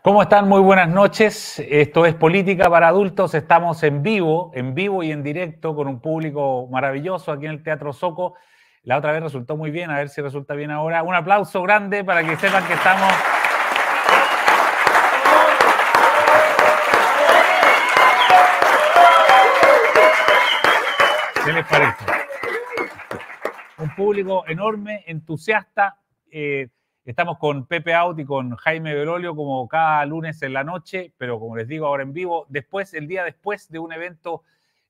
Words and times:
¿Cómo 0.00 0.22
están? 0.22 0.48
Muy 0.48 0.60
buenas 0.60 0.88
noches. 0.88 1.58
Esto 1.58 2.06
es 2.06 2.14
Política 2.14 2.70
para 2.70 2.86
Adultos. 2.86 3.34
Estamos 3.34 3.82
en 3.82 4.00
vivo, 4.04 4.52
en 4.54 4.72
vivo 4.72 5.02
y 5.02 5.10
en 5.10 5.24
directo 5.24 5.74
con 5.74 5.88
un 5.88 6.00
público 6.00 6.68
maravilloso 6.70 7.32
aquí 7.32 7.46
en 7.46 7.52
el 7.52 7.62
Teatro 7.64 7.92
Soco. 7.92 8.34
La 8.84 8.96
otra 8.96 9.10
vez 9.10 9.24
resultó 9.24 9.56
muy 9.56 9.72
bien, 9.72 9.90
a 9.90 9.96
ver 9.96 10.08
si 10.08 10.20
resulta 10.20 10.54
bien 10.54 10.70
ahora. 10.70 11.02
Un 11.02 11.16
aplauso 11.16 11.62
grande 11.62 12.04
para 12.04 12.22
que 12.22 12.36
sepan 12.36 12.64
que 12.68 12.74
estamos... 12.74 13.12
¿Qué 21.44 21.52
les 21.52 21.66
parece? 21.66 22.04
Un 23.78 23.94
público 23.96 24.44
enorme, 24.46 25.02
entusiasta. 25.08 25.96
Eh, 26.30 26.68
Estamos 27.08 27.38
con 27.38 27.64
Pepe 27.64 27.94
Out 27.94 28.18
y 28.18 28.26
con 28.26 28.54
Jaime 28.56 28.92
Berolio 28.92 29.34
como 29.34 29.66
cada 29.66 30.04
lunes 30.04 30.42
en 30.42 30.52
la 30.52 30.62
noche, 30.62 31.14
pero 31.16 31.40
como 31.40 31.56
les 31.56 31.66
digo 31.66 31.86
ahora 31.86 32.02
en 32.02 32.12
vivo, 32.12 32.44
después, 32.50 32.92
el 32.92 33.08
día 33.08 33.24
después 33.24 33.70
de 33.70 33.78
un 33.78 33.94
evento 33.94 34.42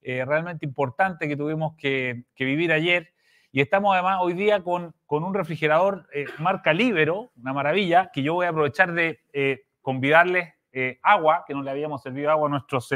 eh, 0.02 0.24
realmente 0.24 0.66
importante 0.66 1.28
que 1.28 1.36
tuvimos 1.36 1.76
que, 1.76 2.24
vivir 2.36 2.72
ayer. 2.72 3.12
Y 3.52 3.60
estamos 3.60 3.94
además 3.94 4.18
hoy 4.20 4.32
día 4.32 4.64
con, 4.64 4.96
con 5.06 5.22
un 5.22 5.32
refrigerador 5.32 6.08
eh, 6.12 6.26
marca 6.40 6.72
Libero, 6.72 7.30
una 7.40 7.52
maravilla, 7.52 8.10
que 8.12 8.24
yo 8.24 8.34
voy 8.34 8.46
a 8.46 8.48
aprovechar 8.48 8.94
de 8.94 9.20
eh, 9.32 9.66
convidarles 9.80 10.54
agua, 11.02 11.44
que 11.46 11.54
no 11.54 11.62
le 11.62 11.70
habíamos 11.70 12.02
servido 12.02 12.32
agua 12.32 12.48
a 12.48 12.50
nuestros, 12.50 12.90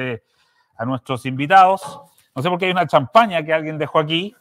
a 0.77 0.85
nuestros 0.85 1.27
invitados. 1.27 1.81
No 2.35 2.43
sé 2.43 2.49
por 2.49 2.59
qué 2.59 2.65
hay 2.65 2.73
una 2.73 2.89
champaña 2.89 3.41
que 3.45 3.53
alguien 3.53 3.79
dejó 3.79 4.01
aquí, 4.01 4.35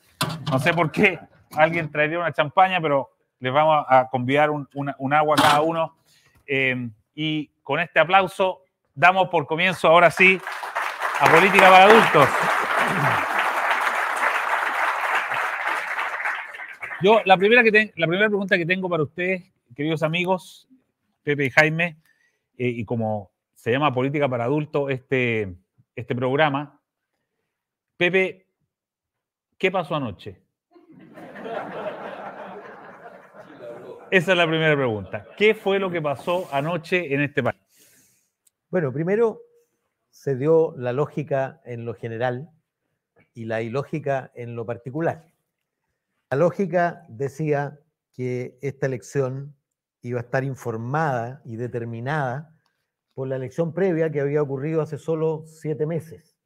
no 0.52 0.58
sé 0.58 0.73
por 0.73 0.91
qué 0.91 1.20
alguien 1.55 1.91
traería 1.91 2.17
una 2.17 2.34
champaña, 2.34 2.81
pero 2.81 3.11
les 3.41 3.52
vamos 3.52 3.84
a 3.90 4.08
convidar 4.09 4.50
un, 4.52 5.13
agua 5.13 5.36
a 5.38 5.41
cada 5.41 5.62
uno. 5.62 5.98
Eh, 6.45 6.90
y 7.13 7.48
con 7.64 7.80
este 7.80 8.00
aplauso 8.00 8.62
damos 8.94 9.30
por 9.30 9.48
comienzo 9.48 9.88
ahora 9.88 10.12
sí 10.12 10.40
a 11.20 11.30
Política 11.30 11.70
para 11.70 11.83
Adultos. 11.86 12.30
Yo, 17.02 17.20
la 17.25 17.36
primera, 17.36 17.64
que 17.64 17.92
la 17.95 18.08
primera 18.08 18.30
pregunta 18.30 18.58
que 18.58 18.66
tengo 18.66 18.88
para 18.88 19.02
ustedes, 19.02 19.52
queridos 19.76 20.03
amigos, 20.03 20.67
Pepe 21.23 21.45
y 21.45 21.50
Jaime, 21.50 21.98
eh, 22.58 22.67
y 22.67 22.86
como 22.86 23.31
se 23.55 23.72
llama 23.72 23.92
Política 23.94 24.30
para 24.30 24.44
Adultos 24.44 24.92
este, 24.92 25.55
este 25.95 26.16
programa, 26.16 26.80
Pepe, 27.98 28.45
¿qué 29.58 29.72
pasó 29.72 29.95
anoche? 29.95 30.39
Esa 34.12 34.34
es 34.34 34.38
la 34.38 34.45
primera 34.45 34.76
pregunta. 34.76 35.26
¿Qué 35.38 35.56
fue 35.56 35.80
lo 35.80 35.90
que 35.90 36.02
pasó 36.02 36.50
anoche 36.52 37.14
en 37.14 37.22
este 37.22 37.42
país? 37.42 37.62
Bueno, 38.70 38.92
primero 38.92 39.40
se 40.09 40.36
dio 40.36 40.76
la 40.76 40.92
lógica 40.92 41.62
en 41.64 41.86
lo 41.86 41.94
general 41.94 42.50
y 43.34 43.45
la 43.45 43.62
ilógica 43.62 44.30
en 44.36 44.58
lo 44.58 44.66
particular. 44.66 45.32
La 46.30 46.36
lógica 46.36 47.06
decía 47.08 47.80
que 48.12 48.58
esta 48.62 48.88
elección 48.88 49.56
iba 50.02 50.20
a 50.20 50.23
estar 50.23 50.44
informada 50.44 51.42
y 51.45 51.56
determinada 51.56 52.54
por 53.14 53.30
la 53.30 53.38
elección 53.38 53.73
previa 53.73 54.12
que 54.12 54.20
había 54.20 54.42
ocurrido 54.42 54.82
hace 54.82 54.98
solo 54.98 55.45
siete 55.45 55.86
meses. 55.86 56.38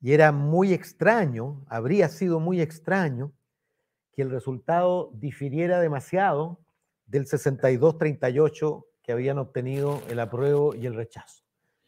Y 0.00 0.14
era 0.14 0.32
muy 0.32 0.72
extraño, 0.72 1.66
habría 1.68 2.08
sido 2.08 2.40
muy 2.40 2.62
extraño 2.62 3.34
que 4.14 4.22
el 4.22 4.30
resultado 4.30 5.10
difiriera 5.12 5.80
demasiado 5.80 6.63
del 7.06 7.26
62-38 7.26 8.86
que 9.02 9.12
habían 9.12 9.38
obtenido 9.38 10.02
el 10.08 10.20
apruebo 10.20 10.74
y 10.74 10.86
el 10.86 10.94
rechazo. 10.94 11.44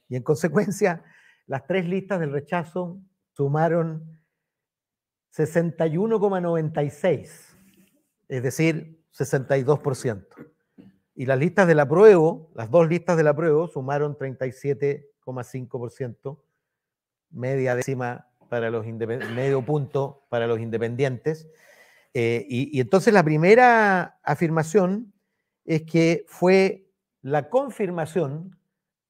Y 0.08 0.16
en 0.16 0.22
consecuencia, 0.22 1.04
las 1.46 1.66
tres 1.66 1.88
listas 1.88 2.20
del 2.20 2.32
rechazo 2.32 3.00
sumaron 3.32 4.20
61,96, 5.34 7.56
es 8.28 8.42
decir, 8.42 9.02
62%. 9.12 10.26
Y 11.14 11.24
las 11.26 11.38
listas 11.38 11.66
del 11.66 11.80
apruebo, 11.80 12.50
las 12.54 12.70
dos 12.70 12.88
listas 12.88 13.16
del 13.16 13.26
apruebo, 13.28 13.68
sumaron 13.68 14.16
37,5%, 14.16 16.38
media 17.30 17.74
décima 17.74 18.28
para 18.48 18.70
los 18.70 18.86
medio 18.86 19.64
punto 19.64 20.26
para 20.28 20.46
los 20.46 20.60
independientes. 20.60 21.48
Eh, 22.18 22.46
y, 22.48 22.80
entonces 22.80 23.12
la 23.12 23.22
primera 23.22 24.18
afirmación 24.22 25.12
es 25.66 25.82
que 25.82 26.24
fue 26.26 26.88
la 27.20 27.50
confirmación 27.50 28.58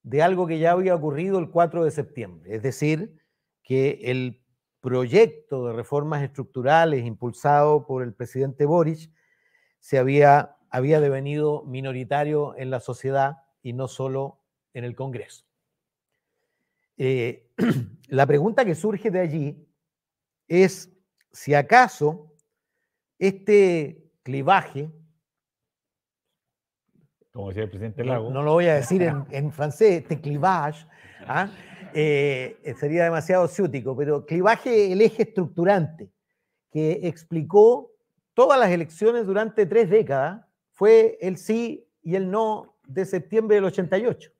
de 0.02 0.22
algo 0.22 0.48
que 0.48 0.58
ya 0.58 0.72
había 0.72 0.96
ocurrido 0.96 1.38
el 1.38 1.48
4 1.50 1.84
de 1.84 1.92
septiembre, 1.92 2.56
es 2.56 2.64
decir, 2.64 3.16
que 3.62 4.00
el 4.02 4.42
proyecto 4.80 5.68
de 5.68 5.74
reformas 5.74 6.24
estructurales 6.24 7.06
impulsado 7.06 7.86
por 7.86 8.02
el 8.02 8.12
presidente 8.12 8.66
Boric 8.66 9.08
se 9.78 9.98
había, 9.98 10.56
había 10.68 10.98
devenido 11.00 11.62
minoritario 11.62 12.56
en 12.56 12.70
la 12.70 12.80
sociedad 12.80 13.36
y 13.62 13.72
no 13.72 13.86
solo 13.86 14.40
en 14.74 14.82
el 14.82 14.96
Congreso. 14.96 15.44
Eh, 16.96 17.52
la 18.08 18.26
pregunta 18.26 18.64
que 18.64 18.74
surge 18.74 19.12
de 19.12 19.20
allí 19.20 19.68
es 20.48 20.92
si 21.30 21.54
acaso 21.54 22.32
este 23.18 24.10
clivaje, 24.22 24.90
como 27.32 27.48
decía 27.48 27.64
el 27.64 27.70
presidente 27.70 28.04
Lago, 28.04 28.30
no, 28.30 28.42
lo 28.42 28.52
voy 28.52 28.66
a 28.66 28.76
decir 28.76 29.02
en, 29.02 29.52
francés, 29.52 30.02
este 30.02 30.20
clivage, 30.20 30.86
¿ah? 31.26 31.50
eh, 31.92 32.74
sería 32.78 33.04
demasiado 33.04 33.46
ciútico, 33.46 33.96
pero 33.96 34.24
clivaje, 34.24 34.92
el 34.92 35.02
eje 35.02 35.24
estructurante, 35.24 36.10
que 36.70 37.00
explicó 37.02 37.92
todas 38.34 38.58
las 38.58 38.70
elecciones 38.70 39.26
durante 39.26 39.66
tres 39.66 39.88
décadas, 39.90 40.44
fue 40.72 41.18
el 41.20 41.36
sí 41.38 41.88
y 42.02 42.16
el 42.16 42.30
no 42.30 42.78
de 42.86 43.04
septiembre 43.04 43.56
del 43.56 43.64
88. 43.64 44.30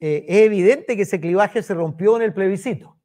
Eh, 0.00 0.24
es 0.28 0.42
evidente 0.42 0.96
que 0.96 1.02
ese 1.02 1.20
clivaje 1.20 1.62
se 1.62 1.74
rompió 1.74 2.16
en 2.16 2.22
el 2.22 2.34
plebiscito, 2.34 2.98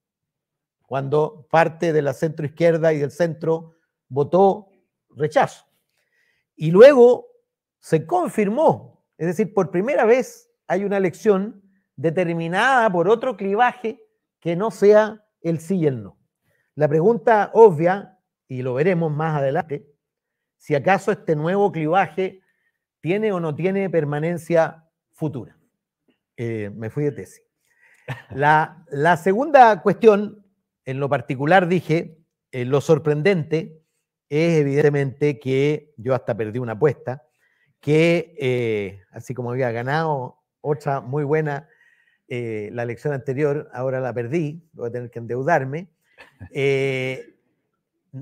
cuando 0.83 1.47
parte 1.49 1.93
de 1.93 2.01
la 2.01 2.13
centro 2.13 2.45
izquierda 2.45 2.93
y 2.93 2.99
del 2.99 3.11
centro 3.11 3.75
votó 4.09 4.69
rechazo. 5.15 5.65
Y 6.55 6.71
luego 6.71 7.27
se 7.79 8.05
confirmó, 8.05 9.05
es 9.17 9.27
decir, 9.27 9.53
por 9.53 9.71
primera 9.71 10.05
vez 10.05 10.51
hay 10.67 10.83
una 10.83 10.97
elección 10.97 11.63
determinada 11.95 12.91
por 12.91 13.07
otro 13.07 13.37
clivaje 13.37 14.03
que 14.39 14.55
no 14.55 14.71
sea 14.71 15.25
el 15.41 15.59
sí 15.59 15.77
y 15.77 15.87
el 15.87 16.03
no. 16.03 16.17
La 16.75 16.87
pregunta 16.87 17.51
obvia, 17.53 18.17
y 18.47 18.61
lo 18.61 18.73
veremos 18.73 19.11
más 19.11 19.37
adelante, 19.37 19.87
si 20.57 20.75
acaso 20.75 21.11
este 21.11 21.35
nuevo 21.35 21.71
clivaje 21.71 22.41
tiene 23.01 23.31
o 23.31 23.39
no 23.39 23.55
tiene 23.55 23.89
permanencia 23.89 24.85
futura. 25.11 25.57
Eh, 26.35 26.71
me 26.75 26.89
fui 26.89 27.03
de 27.05 27.11
tesis. 27.11 27.43
La, 28.31 28.85
la, 28.89 29.17
segunda 29.17 29.81
cuestión, 29.81 30.45
en 30.85 30.99
lo 30.99 31.09
particular 31.09 31.67
dije, 31.67 32.17
eh, 32.51 32.65
lo 32.65 32.81
sorprendente 32.81 33.83
es 34.29 34.59
evidentemente 34.59 35.39
que 35.39 35.93
yo 35.97 36.13
hasta 36.13 36.37
perdí 36.37 36.59
una 36.59 36.73
apuesta, 36.73 37.23
que 37.79 38.35
eh, 38.39 39.01
así 39.11 39.33
como 39.33 39.51
había 39.51 39.71
ganado 39.71 40.37
otra 40.61 41.01
muy 41.01 41.23
buena 41.23 41.67
eh, 42.27 42.69
la 42.73 42.83
elección 42.83 43.13
anterior, 43.13 43.69
ahora 43.73 43.99
la 43.99 44.13
perdí, 44.13 44.63
voy 44.73 44.89
a 44.89 44.91
tener 44.91 45.09
que 45.09 45.19
endeudarme. 45.19 45.89
Eh, 46.51 47.35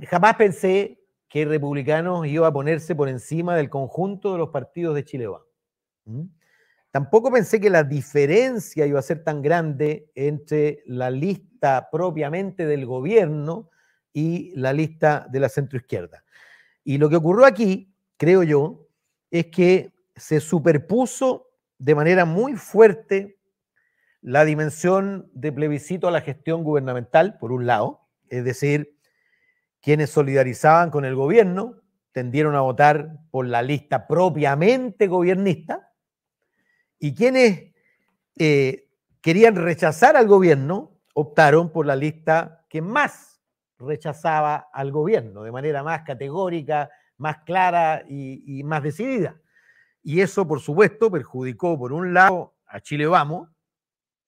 jamás 0.07 0.35
pensé 0.35 0.99
que 1.27 1.45
Republicanos 1.45 2.27
iba 2.27 2.47
a 2.47 2.53
ponerse 2.53 2.93
por 2.93 3.09
encima 3.09 3.55
del 3.55 3.69
conjunto 3.69 4.33
de 4.33 4.37
los 4.37 4.49
partidos 4.49 4.93
de 4.93 5.03
Chile. 5.03 5.27
Tampoco 6.91 7.31
pensé 7.31 7.59
que 7.59 7.69
la 7.69 7.83
diferencia 7.83 8.85
iba 8.85 8.99
a 8.99 9.03
ser 9.03 9.23
tan 9.23 9.41
grande 9.41 10.11
entre 10.13 10.83
la 10.85 11.09
lista 11.09 11.89
propiamente 11.91 12.65
del 12.65 12.85
gobierno 12.85 13.69
y 14.17 14.51
la 14.55 14.73
lista 14.73 15.27
de 15.29 15.39
la 15.39 15.47
centroizquierda. 15.47 16.23
Y 16.83 16.97
lo 16.97 17.07
que 17.07 17.17
ocurrió 17.17 17.45
aquí, 17.45 17.93
creo 18.17 18.41
yo, 18.41 18.87
es 19.29 19.45
que 19.45 19.93
se 20.15 20.39
superpuso 20.39 21.51
de 21.77 21.93
manera 21.93 22.25
muy 22.25 22.55
fuerte 22.55 23.37
la 24.21 24.43
dimensión 24.43 25.29
de 25.35 25.51
plebiscito 25.51 26.07
a 26.07 26.11
la 26.11 26.21
gestión 26.21 26.63
gubernamental, 26.63 27.37
por 27.37 27.51
un 27.51 27.67
lado, 27.67 28.07
es 28.27 28.43
decir, 28.43 28.97
quienes 29.81 30.09
solidarizaban 30.09 30.89
con 30.89 31.05
el 31.05 31.13
gobierno 31.13 31.75
tendieron 32.11 32.55
a 32.55 32.61
votar 32.61 33.19
por 33.29 33.45
la 33.45 33.61
lista 33.61 34.07
propiamente 34.07 35.05
gobernista 35.05 35.91
y 36.97 37.13
quienes 37.13 37.71
eh, 38.35 38.89
querían 39.21 39.57
rechazar 39.57 40.17
al 40.17 40.25
gobierno 40.25 40.99
optaron 41.13 41.71
por 41.71 41.85
la 41.85 41.95
lista 41.95 42.65
que 42.67 42.81
más 42.81 43.36
rechazaba 43.79 44.67
al 44.73 44.91
gobierno 44.91 45.43
de 45.43 45.51
manera 45.51 45.83
más 45.83 46.03
categórica, 46.03 46.89
más 47.17 47.39
clara 47.43 48.03
y, 48.07 48.63
más 48.63 48.83
decidida. 48.83 49.39
Y 50.03 50.21
eso, 50.21 50.47
por 50.47 50.59
supuesto, 50.61 51.11
perjudicó, 51.11 51.77
por 51.77 51.93
un 51.93 52.13
lado, 52.13 52.55
a 52.67 52.79
Chile 52.79 53.05
Vamos, 53.07 53.49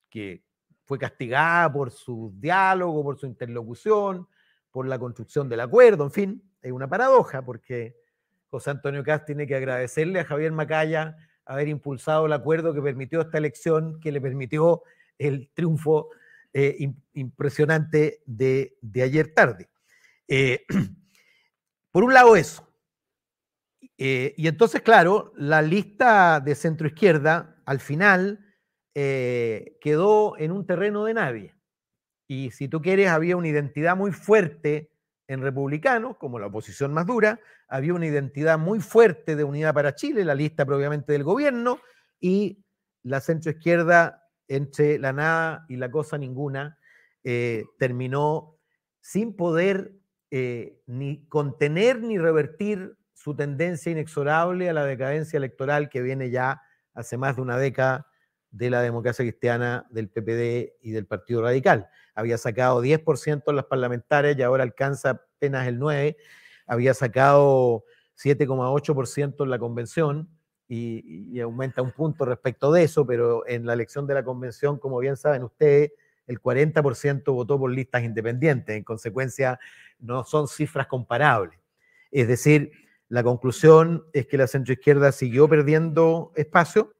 que 0.08 0.42
fue 0.84 0.98
castigada 0.98 1.72
por 1.72 1.90
su 1.90 2.32
diálogo, 2.36 3.02
por 3.02 3.18
su 3.18 3.26
interlocución, 3.26 4.28
por 4.70 4.86
la 4.86 4.98
construcción 4.98 5.48
del 5.48 5.60
acuerdo, 5.60 6.04
en 6.04 6.10
fin, 6.10 6.52
es 6.62 6.72
una 6.72 6.88
paradoja 6.88 7.42
porque 7.42 7.96
José 8.48 8.70
Antonio 8.70 9.02
Cast 9.02 9.26
tiene 9.26 9.46
que 9.46 9.56
agradecerle 9.56 10.20
a 10.20 10.24
Javier 10.24 10.52
Macaya 10.52 11.16
haber 11.44 11.68
impulsado 11.68 12.26
el 12.26 12.32
acuerdo 12.32 12.74
que 12.74 12.82
permitió 12.82 13.20
esta 13.20 13.38
elección, 13.38 13.98
que 14.00 14.12
le 14.12 14.20
permitió 14.20 14.82
el 15.18 15.50
triunfo 15.52 16.10
eh, 16.52 16.92
impresionante 17.12 18.22
de, 18.26 18.76
ayer 18.96 19.32
tarde. 19.34 19.70
Eh, 20.26 20.64
por 21.92 22.04
un 22.04 22.12
lado 22.12 22.34
eso. 22.36 22.66
Eh, 23.96 24.34
y 24.36 24.48
entonces, 24.48 24.82
claro, 24.82 25.32
la 25.36 25.62
lista 25.62 26.40
de 26.40 26.54
centro 26.54 26.86
izquierda 26.86 27.62
al 27.66 27.80
final 27.80 28.46
quedó 28.92 30.36
en 30.36 30.52
un 30.52 30.66
terreno 30.66 31.04
de 31.04 31.14
nadie. 31.14 31.54
Y 32.28 32.50
si 32.50 32.68
tú 32.68 32.82
quieres, 32.82 33.08
había 33.08 33.36
una 33.36 33.48
identidad 33.48 33.96
muy 33.96 34.12
fuerte 34.12 34.92
en 35.26 35.40
republicanos, 35.40 36.16
como 36.18 36.38
la 36.38 36.48
oposición 36.48 36.92
más 36.92 37.06
dura, 37.06 37.40
había 37.68 37.94
una 37.94 38.06
identidad 38.06 38.58
muy 38.58 38.80
fuerte 38.80 39.36
de 39.36 39.44
Unidad 39.44 39.72
para 39.72 39.94
Chile, 39.94 40.24
la 40.24 40.34
lista 40.34 40.66
propiamente 40.66 41.12
del 41.12 41.24
gobierno, 41.24 41.80
y 42.20 42.62
la 43.04 43.20
centroizquierda 43.20 44.19
entre 44.50 44.98
la 44.98 45.12
nada 45.12 45.64
y 45.68 45.76
la 45.76 45.90
cosa 45.92 46.18
ninguna 46.18 46.76
eh, 47.22 47.64
terminó 47.78 48.56
sin 49.00 49.36
poder 49.36 49.92
eh, 50.32 50.80
ni 50.86 51.24
contener 51.28 52.02
ni 52.02 52.18
revertir 52.18 52.96
su 53.14 53.36
tendencia 53.36 53.92
inexorable 53.92 54.68
a 54.68 54.72
la 54.72 54.84
decadencia 54.84 55.36
electoral 55.36 55.88
que 55.88 56.02
viene 56.02 56.30
ya 56.30 56.60
hace 56.94 57.16
más 57.16 57.36
de 57.36 57.42
una 57.42 57.58
década 57.58 58.08
de 58.50 58.70
la 58.70 58.82
democracia 58.82 59.24
cristiana, 59.24 59.86
del 59.90 60.08
PPD 60.08 60.72
y 60.82 60.90
del 60.90 61.06
Partido 61.06 61.42
Radical. 61.42 61.88
Había 62.16 62.36
sacado 62.36 62.82
10% 62.82 63.44
en 63.46 63.56
las 63.56 63.66
parlamentarias 63.66 64.36
y 64.36 64.42
ahora 64.42 64.64
alcanza 64.64 65.10
apenas 65.10 65.68
el 65.68 65.78
9%. 65.78 66.16
Había 66.66 66.94
sacado 66.94 67.84
7,8% 68.16 69.44
en 69.44 69.50
la 69.50 69.58
convención 69.60 70.28
y, 70.72 71.40
aumenta 71.40 71.82
un 71.82 71.90
punto 71.90 72.24
respecto 72.24 72.70
de 72.70 72.84
eso, 72.84 73.04
pero 73.04 73.46
en 73.48 73.66
la 73.66 73.72
elección 73.72 74.06
de 74.06 74.14
la 74.14 74.22
convención, 74.22 74.78
como 74.78 75.00
bien 75.00 75.16
saben 75.16 75.42
ustedes, 75.42 75.92
el 76.28 76.40
40% 76.40 77.24
votó 77.32 77.58
por 77.58 77.72
listas 77.72 78.04
independientes. 78.04 78.76
En 78.76 78.84
consecuencia, 78.84 79.58
no 79.98 80.22
son 80.22 80.46
cifras 80.46 80.86
comparables. 80.86 81.58
Es 82.12 82.28
decir, 82.28 82.70
la 83.08 83.24
conclusión 83.24 84.04
es 84.12 84.28
que 84.28 84.38
la 84.38 84.46
centroizquierda 84.46 85.10
siguió 85.10 85.48
perdiendo 85.48 86.32
espacio 86.36 86.94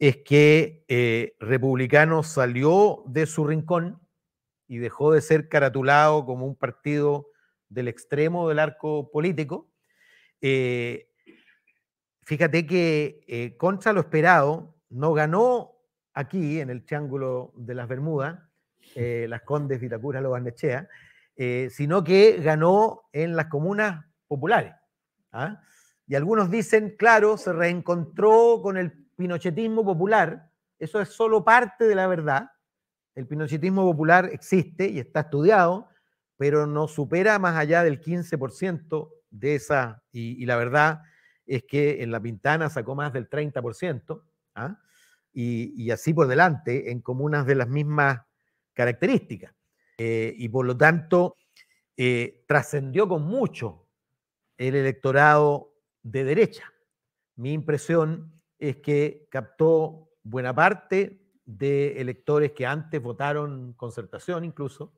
es 0.00 0.16
que 0.16 0.84
eh, 0.88 1.36
Republicano 1.38 2.24
salió 2.24 3.04
de 3.06 3.26
su 3.26 3.46
rincón 3.46 4.00
y 4.66 4.78
dejó 4.78 5.12
de 5.12 5.20
ser 5.20 5.48
caratulado 5.48 6.24
como 6.24 6.44
un 6.44 6.56
partido 6.56 7.28
del 7.68 7.86
extremo 7.86 8.48
del 8.48 8.58
arco 8.58 9.12
político. 9.12 9.70
Eh, 10.40 11.11
fíjate 12.22 12.66
que 12.66 13.24
eh, 13.26 13.56
contra 13.56 13.92
lo 13.92 14.00
esperado, 14.00 14.74
no 14.90 15.12
ganó 15.12 15.72
aquí 16.14 16.60
en 16.60 16.70
el 16.70 16.84
Triángulo 16.84 17.52
de 17.56 17.74
las 17.74 17.88
Bermudas, 17.88 18.38
las 18.94 19.42
Condes, 19.42 19.80
Vitacura, 19.80 20.20
Lo 20.20 20.30
Barnechea, 20.30 20.86
sino 21.70 22.04
que 22.04 22.38
ganó 22.42 23.02
en 23.12 23.34
las 23.36 23.46
comunas 23.46 24.04
populares. 24.28 24.74
¿ah? 25.32 25.62
Y 26.06 26.14
algunos 26.14 26.50
dicen, 26.50 26.94
claro, 26.98 27.38
se 27.38 27.52
reencontró 27.52 28.60
con 28.62 28.76
el 28.76 28.92
pinochetismo 29.16 29.84
popular, 29.84 30.50
eso 30.78 31.00
es 31.00 31.10
solo 31.10 31.44
parte 31.44 31.84
de 31.84 31.94
la 31.94 32.06
verdad. 32.06 32.50
El 33.14 33.26
pinochetismo 33.26 33.82
popular 33.82 34.28
existe 34.32 34.88
y 34.88 34.98
está 34.98 35.20
estudiado, 35.20 35.88
pero 36.36 36.66
no 36.66 36.88
supera 36.88 37.38
más 37.38 37.56
allá 37.56 37.84
del 37.84 38.00
15% 38.00 39.10
de 39.30 39.54
esa, 39.54 40.02
y, 40.10 40.44
la 40.44 40.56
verdad 40.56 41.02
es 41.46 41.64
que 41.64 42.02
en 42.02 42.10
La 42.10 42.20
Pintana 42.20 42.68
sacó 42.70 42.94
más 42.94 43.12
del 43.12 43.28
30%, 43.28 44.22
¿ah? 44.54 44.78
y, 45.32 45.90
así 45.90 46.12
por 46.12 46.26
delante, 46.26 46.90
en 46.90 47.00
comunas 47.00 47.46
de 47.46 47.54
las 47.54 47.68
mismas 47.68 48.20
características. 48.74 49.54
Eh, 49.98 50.34
y 50.36 50.48
por 50.48 50.66
lo 50.66 50.76
tanto, 50.76 51.36
eh, 51.96 52.44
trascendió 52.46 53.08
con 53.08 53.22
mucho 53.22 53.86
el 54.56 54.74
electorado 54.74 55.74
de 56.02 56.24
derecha. 56.24 56.72
Mi 57.36 57.52
impresión 57.52 58.40
es 58.58 58.76
que 58.76 59.26
captó 59.30 60.10
buena 60.22 60.54
parte 60.54 61.20
de 61.44 62.00
electores 62.00 62.52
que 62.52 62.66
antes 62.66 63.02
votaron 63.02 63.72
concertación 63.74 64.44
incluso, 64.44 64.92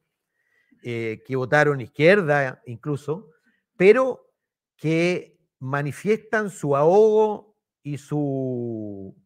eh, 0.83 1.23
que 1.27 1.37
votaron 1.37 1.81
izquierda 1.81 2.63
incluso, 2.67 3.31
pero 3.77 4.31
que 4.77 5.34
manifiestan 5.65 6.51
su 6.51 6.77
ahogo 6.77 7.57
y 7.83 7.97
su, 7.97 9.17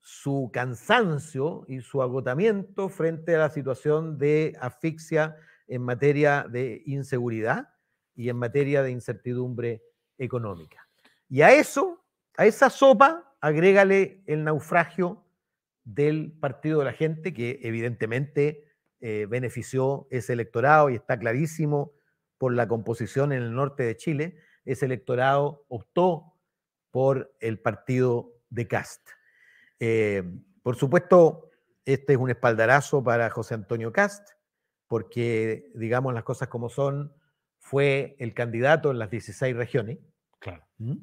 su 0.00 0.50
cansancio 0.52 1.64
y 1.66 1.80
su 1.80 2.00
agotamiento 2.00 2.88
frente 2.88 3.34
a 3.34 3.40
la 3.40 3.50
situación 3.50 4.16
de 4.16 4.56
asfixia 4.60 5.36
en 5.66 5.82
materia 5.82 6.46
de 6.48 6.82
inseguridad 6.86 7.68
y 8.14 8.28
en 8.28 8.36
materia 8.36 8.82
de 8.84 8.92
incertidumbre 8.92 9.82
económica. 10.16 10.88
Y 11.28 11.42
a 11.42 11.52
eso, 11.52 12.04
a 12.36 12.46
esa 12.46 12.70
sopa, 12.70 13.36
agrégale 13.40 14.22
el 14.26 14.44
naufragio 14.44 15.24
del 15.82 16.32
Partido 16.40 16.80
de 16.80 16.84
la 16.84 16.92
Gente, 16.92 17.34
que 17.34 17.58
evidentemente 17.62 18.64
eh, 19.00 19.26
benefició 19.28 20.06
ese 20.10 20.34
electorado 20.34 20.90
y 20.90 20.94
está 20.94 21.18
clarísimo 21.18 21.94
por 22.38 22.54
la 22.54 22.68
composición 22.68 23.32
en 23.32 23.42
el 23.42 23.54
norte 23.54 23.82
de 23.82 23.96
Chile. 23.96 24.38
Ese 24.70 24.86
electorado 24.86 25.64
optó 25.68 26.34
por 26.90 27.34
el 27.40 27.58
partido 27.60 28.32
de 28.50 28.68
Cast. 28.68 29.08
Eh, 29.78 30.22
por 30.62 30.76
supuesto, 30.76 31.50
este 31.84 32.12
es 32.12 32.18
un 32.18 32.30
espaldarazo 32.30 33.02
para 33.02 33.30
José 33.30 33.54
Antonio 33.54 33.92
Cast, 33.92 34.28
porque, 34.86 35.70
digamos 35.74 36.14
las 36.14 36.24
cosas 36.24 36.48
como 36.48 36.68
son, 36.68 37.14
fue 37.58 38.16
el 38.18 38.34
candidato 38.34 38.90
en 38.90 38.98
las 38.98 39.10
16 39.10 39.56
regiones. 39.56 39.98
Claro. 40.38 40.64
¿Mm? 40.78 40.96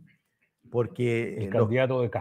porque 0.70 1.38
el 1.38 1.50
candidato 1.50 2.02
de 2.02 2.12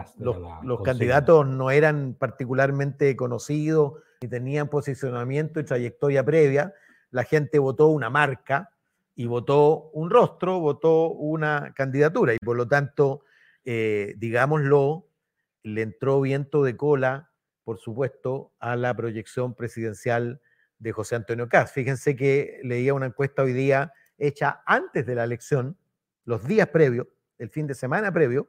los, 0.63 0.81
candidatos 0.81 1.45
no 1.47 1.71
eran 1.71 2.15
particularmente 2.17 3.15
conocidos 3.15 3.95
ni 4.21 4.29
tenían 4.29 4.69
posicionamiento 4.69 5.59
y 5.59 5.65
trayectoria 5.65 6.23
previa. 6.23 6.73
La 7.11 7.23
gente 7.23 7.59
votó 7.59 7.87
una 7.87 8.09
marca 8.09 8.69
y 9.17 9.25
votó 9.25 9.89
un 9.93 10.11
rostro, 10.11 10.59
votó 10.59 11.09
una 11.09 11.73
candidatura 11.75 12.35
y 12.35 12.37
por 12.37 12.55
lo 12.55 12.67
tanto, 12.67 13.23
eh, 13.65 14.13
digámoslo, 14.17 15.09
le 15.63 15.81
entró 15.81 16.21
viento 16.21 16.63
de 16.63 16.77
cola, 16.77 17.31
por 17.63 17.79
supuesto, 17.79 18.53
a 18.59 18.75
la 18.75 18.95
proyección 18.95 19.55
presidencial 19.55 20.39
de 20.77 20.91
José 20.91 21.15
Antonio 21.15 21.49
Caz. 21.49 21.71
Fíjense 21.71 22.15
que 22.15 22.59
leía 22.63 22.93
una 22.93 23.07
encuesta 23.07 23.41
hoy 23.41 23.53
día 23.53 23.91
hecha 24.19 24.61
antes 24.67 25.03
de 25.07 25.15
la 25.15 25.23
elección, 25.23 25.79
los 26.23 26.47
días 26.47 26.67
previos, 26.67 27.07
el 27.39 27.49
fin 27.49 27.65
de 27.65 27.73
semana 27.73 28.11
previo 28.11 28.47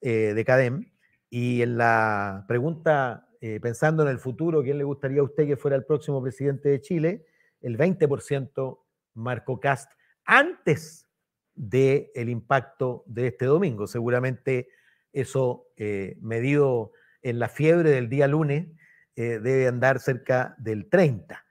eh, 0.00 0.34
de 0.34 0.44
CADEM, 0.44 0.90
y 1.30 1.62
en 1.62 1.78
la 1.78 2.44
pregunta, 2.48 3.28
eh, 3.40 3.60
pensando 3.60 4.02
en 4.02 4.08
el 4.08 4.18
futuro, 4.18 4.60
¿quién 4.64 4.78
le 4.78 4.84
gustaría 4.84 5.20
a 5.20 5.24
usted 5.24 5.46
que 5.46 5.56
fuera 5.56 5.76
el 5.76 5.84
próximo 5.84 6.20
presidente 6.20 6.68
de 6.68 6.80
Chile? 6.80 7.26
El 7.60 7.78
20% 7.78 8.83
marcó 9.14 9.60
Cast 9.60 9.90
antes 10.24 11.08
del 11.54 12.08
el 12.14 12.28
impacto 12.28 13.04
de 13.06 13.28
este 13.28 13.46
domingo. 13.46 13.86
Seguramente 13.86 14.68
eso, 15.12 15.68
eh, 15.76 16.16
medido 16.20 16.92
en 17.22 17.38
la 17.38 17.48
fiebre 17.48 17.90
del 17.90 18.08
día 18.08 18.28
lunes, 18.28 18.68
debe 19.16 19.68
andar 19.68 20.00
cerca 20.00 20.56
del 20.58 20.88
30. 20.90 21.44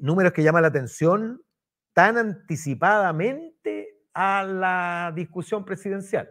números 0.00 0.32
que 0.32 0.42
llaman 0.42 0.62
la 0.62 0.68
atención 0.68 1.40
tan 1.92 2.18
anticipadamente 2.18 4.00
a 4.12 4.42
la 4.44 5.12
discusión 5.14 5.64
presidencial. 5.64 6.28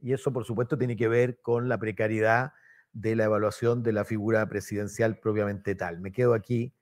Y 0.00 0.12
eso, 0.12 0.32
por 0.32 0.44
supuesto, 0.44 0.78
tiene 0.78 0.96
que 0.96 1.08
ver 1.08 1.40
con 1.40 1.68
la 1.68 1.78
precariedad 1.78 2.52
de 2.92 3.16
la 3.16 3.24
evaluación 3.24 3.82
de 3.82 3.92
la 3.92 4.04
figura 4.04 4.48
presidencial 4.48 5.18
propiamente 5.18 5.74
tal. 5.74 6.00
Me 6.00 6.12
quedo 6.12 6.34
aquí 6.34 6.72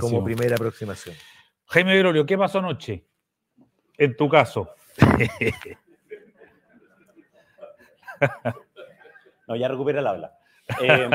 como 0.00 0.24
primera 0.24 0.56
aproximación. 0.56 1.14
Jaime 1.66 1.94
Verolio, 1.94 2.26
¿qué 2.26 2.38
pasó 2.38 2.58
anoche? 2.58 3.06
En 3.96 4.16
tu 4.16 4.28
caso. 4.28 4.70
no, 9.48 9.56
ya 9.56 9.68
recupera 9.68 10.00
el 10.00 10.06
habla. 10.06 10.38
Eh, 10.80 11.08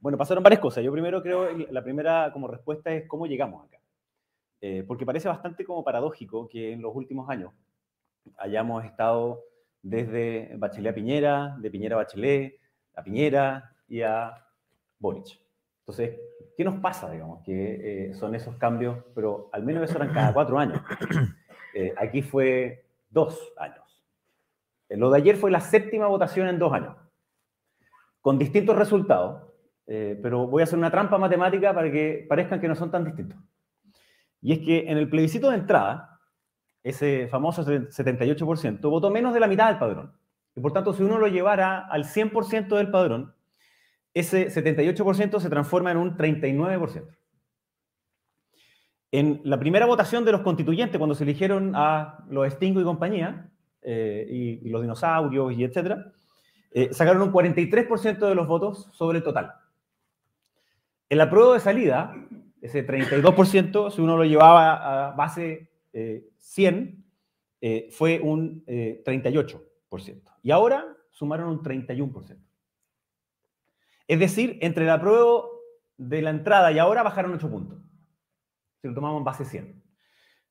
bueno, 0.00 0.18
pasaron 0.18 0.42
varias 0.42 0.60
cosas. 0.60 0.84
Yo 0.84 0.92
primero 0.92 1.22
creo, 1.22 1.48
la 1.70 1.82
primera 1.82 2.30
como 2.32 2.48
respuesta 2.48 2.92
es 2.92 3.06
cómo 3.06 3.26
llegamos 3.26 3.66
acá. 3.66 3.78
Eh, 4.60 4.84
porque 4.86 5.04
parece 5.04 5.28
bastante 5.28 5.64
como 5.64 5.82
paradójico 5.82 6.48
que 6.48 6.72
en 6.72 6.82
los 6.82 6.94
últimos 6.94 7.28
años 7.28 7.52
hayamos 8.36 8.84
estado 8.84 9.42
desde 9.82 10.54
Bachelet 10.56 10.92
a 10.92 10.94
Piñera, 10.94 11.56
de 11.58 11.70
Piñera 11.70 11.96
a 11.96 11.98
Bachelet, 11.98 12.60
a 12.94 13.02
Piñera 13.02 13.74
y 13.88 14.02
a 14.02 14.46
Boric. 15.00 15.40
Entonces, 15.82 16.20
¿qué 16.56 16.64
nos 16.64 16.76
pasa, 16.76 17.10
digamos? 17.10 17.42
Que 17.44 18.10
eh, 18.10 18.14
son 18.14 18.34
esos 18.34 18.56
cambios, 18.56 19.04
pero 19.14 19.50
al 19.52 19.64
menos 19.64 19.84
eso 19.84 19.96
eran 19.96 20.12
cada 20.12 20.32
cuatro 20.32 20.58
años. 20.58 20.80
Eh, 21.74 21.94
aquí 21.96 22.20
fue 22.20 22.84
dos 23.08 23.50
años. 23.56 24.04
Eh, 24.90 24.96
lo 24.98 25.10
de 25.10 25.16
ayer 25.16 25.36
fue 25.36 25.50
la 25.50 25.60
séptima 25.60 26.06
votación 26.06 26.46
en 26.48 26.58
dos 26.58 26.70
años, 26.70 26.94
con 28.20 28.38
distintos 28.38 28.76
resultados, 28.76 29.50
pero 29.86 30.46
voy 30.48 30.60
a 30.60 30.64
hacer 30.64 30.78
una 30.78 30.90
trampa 30.90 31.16
matemática 31.16 31.72
para 31.72 31.90
que 31.90 32.26
parezcan 32.28 32.60
que 32.60 32.68
no 32.68 32.74
son 32.74 32.90
tan 32.90 33.06
distintos. 33.06 33.38
Y 34.42 34.52
es 34.52 34.58
que 34.58 34.90
en 34.90 34.98
el 34.98 35.08
plebiscito 35.08 35.48
de 35.48 35.56
entrada, 35.56 36.20
ese 36.82 37.26
famoso 37.28 37.64
78% 37.64 38.80
votó 38.90 39.10
menos 39.10 39.32
de 39.32 39.40
la 39.40 39.46
mitad 39.46 39.68
del 39.68 39.78
padrón. 39.78 40.12
Y 40.54 40.60
por 40.60 40.74
tanto, 40.74 40.92
si 40.92 41.02
uno 41.02 41.16
lo 41.16 41.28
llevara 41.28 41.86
al 41.88 42.04
100% 42.04 42.76
del 42.76 42.90
padrón, 42.90 43.34
ese 44.14 44.48
78% 44.48 45.40
se 45.40 45.48
transforma 45.48 45.90
en 45.90 45.96
un 45.96 46.16
39%. 46.16 47.06
En 49.10 49.42
la 49.44 49.58
primera 49.58 49.84
votación 49.84 50.24
de 50.24 50.32
los 50.32 50.40
constituyentes, 50.40 50.98
cuando 50.98 51.14
se 51.14 51.24
eligieron 51.24 51.72
a 51.74 52.24
los 52.30 52.50
Stingo 52.50 52.80
y 52.80 52.84
compañía, 52.84 53.50
eh, 53.82 54.26
y, 54.30 54.68
los 54.70 54.80
dinosaurios 54.80 55.52
y 55.52 55.64
etcétera, 55.64 56.12
eh, 56.70 56.88
sacaron 56.92 57.22
un 57.22 57.32
43% 57.32 58.26
de 58.26 58.34
los 58.34 58.46
votos 58.46 58.88
sobre 58.92 59.18
el 59.18 59.24
total. 59.24 59.52
En 61.10 61.18
la 61.18 61.28
prueba 61.28 61.54
de 61.54 61.60
salida, 61.60 62.14
ese 62.62 62.86
32%, 62.86 63.90
si 63.90 64.00
uno 64.00 64.16
lo 64.16 64.24
llevaba 64.24 65.08
a 65.08 65.10
base 65.10 65.70
100, 66.38 67.04
eh, 67.60 67.88
fue 67.90 68.18
un 68.20 68.64
38%. 68.64 70.22
Y 70.42 70.52
ahora 70.52 70.86
sumaron 71.10 71.50
un 71.50 71.62
31%. 71.62 72.38
Es 74.12 74.18
decir, 74.18 74.58
entre 74.60 74.84
la 74.84 75.00
prueba 75.00 75.44
de 75.96 76.20
la 76.20 76.28
entrada 76.28 76.70
y 76.70 76.78
ahora 76.78 77.02
bajaron 77.02 77.32
8 77.32 77.48
puntos. 77.48 77.78
Si 78.82 78.86
lo 78.86 78.92
tomamos 78.92 79.20
en 79.20 79.24
base 79.24 79.46
100. 79.46 79.82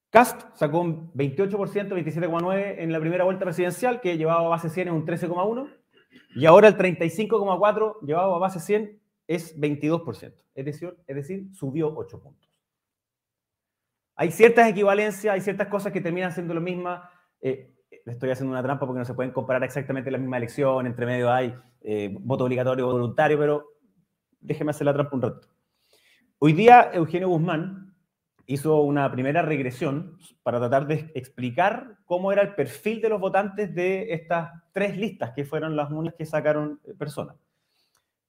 Cast 0.10 0.42
sacó 0.56 0.82
un 0.82 1.14
28%, 1.14 1.90
27,9% 1.90 2.76
en 2.80 2.92
la 2.92 3.00
primera 3.00 3.24
vuelta 3.24 3.46
presidencial, 3.46 4.02
que 4.02 4.18
llevaba 4.18 4.48
a 4.48 4.50
base 4.50 4.72
100 4.72 4.88
en 4.88 4.94
un 4.96 5.06
13,1%, 5.06 5.72
y 6.38 6.48
ahora 6.48 6.70
el 6.70 6.76
35,4% 6.76 8.00
llevado 8.02 8.34
a 8.34 8.40
base 8.40 8.60
100 8.60 9.00
es 9.28 9.56
22%. 9.56 10.34
Es 10.56 10.66
decir, 10.66 10.98
es 11.06 11.16
decir, 11.16 11.54
subió 11.54 11.96
8 11.96 12.20
puntos. 12.20 12.50
Hay 14.16 14.32
ciertas 14.32 14.70
equivalencias, 14.70 15.36
hay 15.36 15.42
ciertas 15.42 15.68
cosas 15.68 15.94
que 15.94 16.02
terminan 16.02 16.32
siendo 16.32 16.56
lo 16.56 16.62
mismo. 16.62 17.00
Eh, 17.40 17.71
estoy 18.06 18.32
haciendo 18.32 18.52
una 18.52 18.64
trampa 18.64 18.86
porque 18.86 19.00
no 19.00 19.06
se 19.06 19.14
pueden 19.14 19.32
comparar 19.32 19.64
exactamente 19.64 20.12
la 20.12 20.18
misma 20.18 20.38
elección, 20.38 20.88
entre 20.88 21.06
medio 21.06 21.32
hay 21.32 21.54
eh, 21.82 22.16
voto 22.20 22.46
obligatorio 22.46 22.88
o 22.88 22.92
voluntario, 22.94 23.38
pero 23.38 23.66
déjeme 24.40 24.72
hacer 24.72 24.86
la 24.86 24.94
trampa 24.94 25.16
un 25.16 25.22
rato. 25.22 25.48
Hoy 26.40 26.54
día 26.54 26.90
Eugenio 26.94 27.30
Guzmán 27.30 27.96
hizo 28.48 28.82
una 28.82 29.12
primera 29.12 29.42
regresión 29.42 30.18
para 30.44 30.60
tratar 30.60 30.88
de 30.88 31.12
explicar 31.14 31.98
cómo 32.06 32.32
era 32.32 32.42
el 32.42 32.56
perfil 32.56 33.02
de 33.02 33.10
los 33.10 33.20
votantes 33.20 33.74
de 33.74 34.14
estas 34.14 34.52
tres 34.72 34.98
listas 34.98 35.32
que 35.34 35.46
fueron 35.46 35.76
las 35.76 35.92
únicas 35.92 36.18
que 36.18 36.26
sacaron 36.26 36.80
eh, 36.84 36.94
personas. 36.94 37.36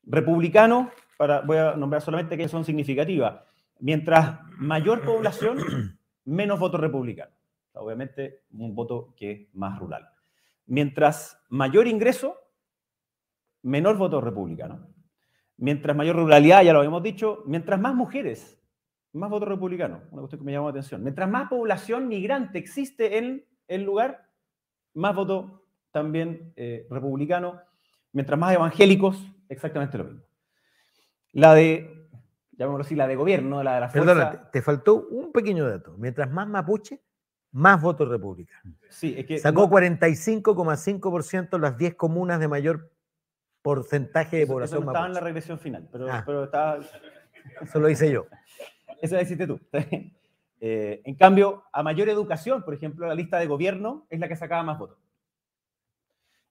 Republicano, 0.04 0.90
para, 1.16 1.40
voy 1.40 1.56
a 1.56 1.76
nombrar 1.76 2.02
solamente 2.02 2.36
que 2.36 2.48
son 2.48 2.64
significativas. 2.64 3.42
Mientras 3.80 4.40
mayor 4.58 5.02
población, 5.02 5.98
menos 6.24 6.58
votos 6.58 6.80
republicanos 6.80 7.41
obviamente 7.74 8.44
un 8.52 8.74
voto 8.74 9.14
que 9.16 9.32
es 9.32 9.54
más 9.54 9.78
rural. 9.78 10.08
Mientras 10.66 11.42
mayor 11.48 11.86
ingreso, 11.86 12.36
menor 13.62 13.96
voto 13.96 14.20
republicano. 14.20 14.88
Mientras 15.56 15.96
mayor 15.96 16.16
ruralidad, 16.16 16.62
ya 16.62 16.72
lo 16.72 16.80
habíamos 16.80 17.02
dicho, 17.02 17.42
mientras 17.46 17.80
más 17.80 17.94
mujeres, 17.94 18.60
más 19.12 19.30
voto 19.30 19.46
republicano, 19.46 20.02
una 20.10 20.22
cuestión 20.22 20.40
que 20.40 20.46
me 20.46 20.52
llamó 20.52 20.66
la 20.66 20.70
atención. 20.70 21.02
Mientras 21.02 21.28
más 21.28 21.48
población 21.48 22.08
migrante 22.08 22.58
existe 22.58 23.18
en 23.18 23.46
el 23.68 23.82
lugar, 23.82 24.28
más 24.94 25.14
voto 25.14 25.66
también 25.90 26.52
eh, 26.56 26.86
republicano. 26.90 27.60
Mientras 28.12 28.38
más 28.38 28.54
evangélicos, 28.54 29.30
exactamente 29.48 29.98
lo 29.98 30.04
mismo. 30.04 30.22
La 31.32 31.54
de, 31.54 32.08
llamémoslo 32.52 32.84
así, 32.84 32.94
la 32.94 33.06
de 33.06 33.16
gobierno, 33.16 33.62
la 33.62 33.74
de 33.74 33.80
la 33.80 33.88
fuerza... 33.88 34.14
Perdona, 34.14 34.50
te 34.50 34.62
faltó 34.62 35.06
un 35.08 35.32
pequeño 35.32 35.66
dato. 35.68 35.94
Mientras 35.96 36.30
más 36.30 36.48
mapuche, 36.48 37.00
más 37.52 37.80
votos 37.80 38.08
republicanos. 38.08 38.74
Sí, 38.88 39.14
es 39.16 39.26
que 39.26 39.38
Sacó 39.38 39.68
45,5% 39.68 41.58
las 41.60 41.76
10 41.76 41.94
comunas 41.94 42.40
de 42.40 42.48
mayor 42.48 42.90
porcentaje 43.60 44.38
de 44.38 44.46
población. 44.46 44.78
Eso 44.78 44.84
no 44.84 44.90
estaba 44.90 45.06
en 45.06 45.14
la 45.14 45.20
regresión 45.20 45.58
final, 45.58 45.88
pero, 45.92 46.10
ah. 46.10 46.22
pero 46.26 46.44
estaba... 46.44 46.78
Eso 47.60 47.78
lo 47.78 47.88
hice 47.88 48.10
yo. 48.10 48.26
Eso 49.02 49.14
lo 49.16 49.22
hiciste 49.22 49.46
tú. 49.46 49.60
Eh, 50.64 51.02
en 51.06 51.16
cambio, 51.16 51.64
a 51.72 51.82
mayor 51.82 52.08
educación, 52.08 52.62
por 52.62 52.72
ejemplo, 52.72 53.08
la 53.08 53.16
lista 53.16 53.36
de 53.40 53.48
gobierno 53.48 54.06
es 54.08 54.20
la 54.20 54.28
que 54.28 54.36
sacaba 54.36 54.62
más 54.62 54.78
votos. 54.78 54.96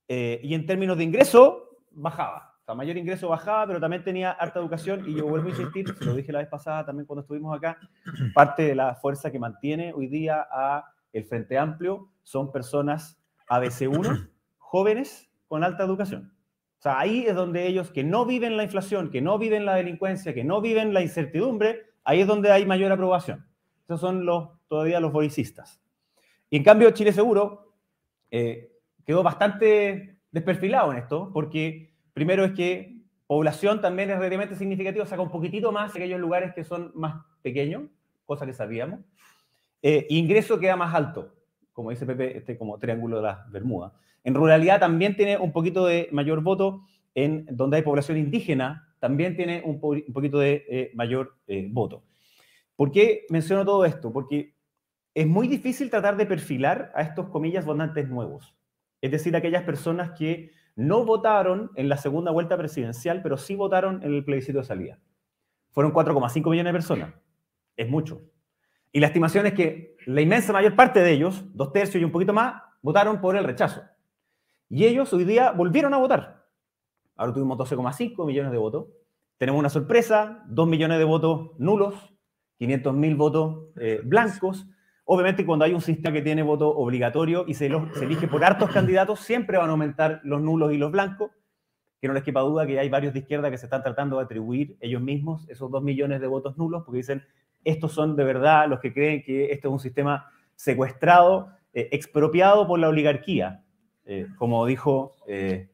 Eh, 0.06 0.38
y 0.42 0.52
en 0.52 0.66
términos 0.66 0.98
de 0.98 1.04
ingreso, 1.04 1.78
bajaba. 1.92 2.58
O 2.60 2.64
sea, 2.66 2.74
mayor 2.74 2.98
ingreso 2.98 3.30
bajaba, 3.30 3.66
pero 3.66 3.80
también 3.80 4.04
tenía 4.04 4.32
harta 4.32 4.60
educación. 4.60 5.08
Y 5.08 5.14
yo 5.14 5.26
vuelvo 5.26 5.46
a 5.46 5.50
insistir, 5.52 5.96
se 5.96 6.04
lo 6.04 6.12
dije 6.12 6.30
la 6.30 6.40
vez 6.40 6.48
pasada 6.48 6.84
también 6.84 7.06
cuando 7.06 7.22
estuvimos 7.22 7.56
acá, 7.56 7.78
parte 8.34 8.64
de 8.64 8.74
la 8.74 8.96
fuerza 8.96 9.32
que 9.32 9.38
mantiene 9.38 9.94
hoy 9.94 10.08
día 10.08 10.46
a 10.50 10.91
el 11.12 11.24
Frente 11.24 11.58
Amplio 11.58 12.10
son 12.22 12.52
personas 12.52 13.18
ABC1, 13.48 14.30
jóvenes 14.58 15.30
con 15.48 15.64
alta 15.64 15.84
educación. 15.84 16.32
O 16.78 16.82
sea, 16.82 16.98
ahí 16.98 17.26
es 17.26 17.34
donde 17.34 17.66
ellos 17.66 17.90
que 17.90 18.02
no 18.02 18.26
viven 18.26 18.56
la 18.56 18.64
inflación, 18.64 19.10
que 19.10 19.20
no 19.20 19.38
viven 19.38 19.64
la 19.64 19.74
delincuencia, 19.74 20.34
que 20.34 20.42
no 20.42 20.60
viven 20.60 20.92
la 20.92 21.02
incertidumbre, 21.02 21.86
ahí 22.04 22.20
es 22.20 22.26
donde 22.26 22.50
hay 22.50 22.66
mayor 22.66 22.90
aprobación. 22.90 23.46
Esos 23.84 24.00
son 24.00 24.24
los, 24.24 24.48
todavía 24.68 24.98
los 24.98 25.12
boricistas. 25.12 25.80
Y 26.50 26.56
en 26.56 26.64
cambio, 26.64 26.90
Chile 26.90 27.12
Seguro 27.12 27.72
eh, 28.30 28.72
quedó 29.04 29.22
bastante 29.22 30.18
desperfilado 30.30 30.92
en 30.92 30.98
esto, 30.98 31.30
porque 31.32 31.94
primero 32.12 32.44
es 32.44 32.52
que 32.52 32.96
población 33.26 33.80
también 33.80 34.10
es 34.10 34.18
realmente 34.18 34.56
significativo, 34.56 35.06
saca 35.06 35.22
un 35.22 35.30
poquitito 35.30 35.72
más 35.72 35.94
aquellos 35.94 36.20
lugares 36.20 36.52
que 36.54 36.64
son 36.64 36.90
más 36.94 37.24
pequeños, 37.42 37.84
cosa 38.26 38.44
que 38.44 38.52
sabíamos. 38.52 39.00
Eh, 39.82 40.06
ingreso 40.10 40.58
queda 40.58 40.76
más 40.76 40.94
alto, 40.94 41.34
como 41.72 41.90
dice 41.90 42.06
Pepe, 42.06 42.38
este 42.38 42.56
como 42.56 42.78
triángulo 42.78 43.16
de 43.16 43.22
las 43.24 43.50
Bermudas. 43.50 43.92
En 44.24 44.34
ruralidad 44.34 44.80
también 44.80 45.16
tiene 45.16 45.36
un 45.36 45.52
poquito 45.52 45.84
de 45.84 46.08
mayor 46.12 46.40
voto, 46.42 46.84
en 47.14 47.46
donde 47.50 47.78
hay 47.78 47.82
población 47.82 48.16
indígena 48.16 48.88
también 49.02 49.34
tiene 49.34 49.60
un, 49.64 49.80
poquito 49.80 50.38
de 50.38 50.64
eh, 50.68 50.92
mayor 50.94 51.36
eh, 51.48 51.66
voto. 51.68 52.04
¿Por 52.76 52.92
qué 52.92 53.26
menciono 53.30 53.64
todo 53.64 53.84
esto? 53.84 54.12
Porque 54.12 54.54
es 55.12 55.26
muy 55.26 55.48
difícil 55.48 55.90
tratar 55.90 56.16
de 56.16 56.24
perfilar 56.24 56.92
a 56.94 57.02
estos, 57.02 57.28
comillas, 57.28 57.64
votantes 57.64 58.08
nuevos. 58.08 58.54
Es 59.00 59.10
decir, 59.10 59.34
aquellas 59.34 59.64
personas 59.64 60.12
que 60.16 60.52
no 60.76 61.04
votaron 61.04 61.72
en 61.74 61.88
la 61.88 61.96
segunda 61.96 62.30
vuelta 62.30 62.56
presidencial, 62.56 63.22
pero 63.22 63.36
sí 63.36 63.56
votaron 63.56 64.04
en 64.04 64.14
el 64.14 64.24
plebiscito 64.24 64.58
de 64.58 64.64
salida. 64.64 65.00
Fueron 65.72 65.92
4,5 65.92 66.48
millones 66.48 66.72
de 66.72 66.78
personas. 66.78 67.14
Es 67.76 67.88
mucho. 67.88 68.22
Y 68.92 69.00
la 69.00 69.06
estimación 69.06 69.46
es 69.46 69.54
que 69.54 69.96
la 70.06 70.20
inmensa 70.20 70.52
mayor 70.52 70.76
parte 70.76 71.00
de 71.00 71.12
ellos, 71.12 71.44
dos 71.54 71.72
tercios 71.72 72.00
y 72.00 72.04
un 72.04 72.12
poquito 72.12 72.34
más, 72.34 72.62
votaron 72.82 73.20
por 73.20 73.36
el 73.36 73.44
rechazo. 73.44 73.82
Y 74.68 74.84
ellos 74.84 75.12
hoy 75.12 75.24
día 75.24 75.50
volvieron 75.52 75.94
a 75.94 75.98
votar. 75.98 76.46
Ahora 77.16 77.32
tuvimos 77.32 77.58
12,5 77.58 78.26
millones 78.26 78.52
de 78.52 78.58
votos. 78.58 78.86
Tenemos 79.38 79.58
una 79.58 79.70
sorpresa, 79.70 80.44
2 80.48 80.68
millones 80.68 80.98
de 80.98 81.04
votos 81.04 81.50
nulos, 81.58 81.94
500 82.58 82.94
mil 82.94 83.16
votos 83.16 83.66
eh, 83.76 84.00
blancos. 84.04 84.66
Obviamente 85.04 85.44
cuando 85.44 85.64
hay 85.64 85.72
un 85.72 85.80
sistema 85.80 86.14
que 86.14 86.22
tiene 86.22 86.42
voto 86.42 86.68
obligatorio 86.68 87.44
y 87.46 87.54
se, 87.54 87.70
se 87.94 88.04
elige 88.04 88.28
por 88.28 88.44
hartos 88.44 88.70
candidatos, 88.70 89.20
siempre 89.20 89.58
van 89.58 89.68
a 89.68 89.72
aumentar 89.72 90.20
los 90.22 90.40
nulos 90.40 90.72
y 90.72 90.78
los 90.78 90.92
blancos. 90.92 91.30
Que 92.00 92.08
no 92.08 92.14
les 92.14 92.24
quepa 92.24 92.40
duda 92.40 92.66
que 92.66 92.78
hay 92.78 92.88
varios 92.88 93.12
de 93.12 93.20
izquierda 93.20 93.50
que 93.50 93.58
se 93.58 93.66
están 93.66 93.82
tratando 93.82 94.18
de 94.18 94.24
atribuir 94.24 94.76
ellos 94.80 95.00
mismos 95.00 95.48
esos 95.48 95.70
2 95.70 95.82
millones 95.82 96.20
de 96.20 96.26
votos 96.26 96.56
nulos, 96.58 96.82
porque 96.84 96.98
dicen, 96.98 97.22
estos 97.64 97.92
son 97.92 98.16
de 98.16 98.24
verdad 98.24 98.68
los 98.68 98.80
que 98.80 98.92
creen 98.92 99.22
que 99.22 99.52
esto 99.52 99.68
es 99.68 99.72
un 99.72 99.80
sistema 99.80 100.30
secuestrado, 100.54 101.48
eh, 101.74 101.88
expropiado 101.92 102.66
por 102.66 102.78
la 102.78 102.88
oligarquía, 102.88 103.62
eh, 104.04 104.26
como, 104.38 104.66
dijo, 104.66 105.16
eh, 105.26 105.68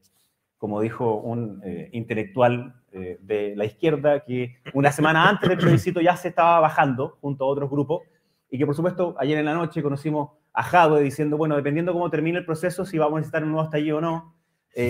como 0.57 0.81
dijo 0.81 1.15
un 1.15 1.61
intelectual 1.91 2.75
de 2.91 3.53
la 3.55 3.65
izquierda 3.65 4.21
que 4.21 4.55
una 4.73 4.91
semana 4.91 5.29
antes 5.29 5.47
del 5.47 5.59
plebiscito 5.59 6.01
ya 6.01 6.17
se 6.17 6.29
estaba 6.29 6.59
bajando 6.59 7.19
junto 7.21 7.43
a 7.45 7.47
otros 7.47 7.69
grupos 7.69 8.01
y 8.49 8.57
que 8.57 8.65
por 8.65 8.73
supuesto 8.73 9.15
ayer 9.19 9.37
en 9.37 9.45
la 9.45 9.53
noche 9.53 9.83
conocimos 9.83 10.31
a 10.53 10.63
Jadwe 10.63 11.03
diciendo, 11.03 11.37
bueno, 11.37 11.55
dependiendo 11.55 11.93
cómo 11.93 12.09
termine 12.09 12.39
el 12.39 12.45
proceso, 12.45 12.85
si 12.85 12.97
vamos 12.97 13.17
a 13.17 13.19
necesitar 13.19 13.43
un 13.43 13.51
nuevo 13.51 13.65
estallido 13.65 13.99
o 13.99 14.01
no, 14.01 14.33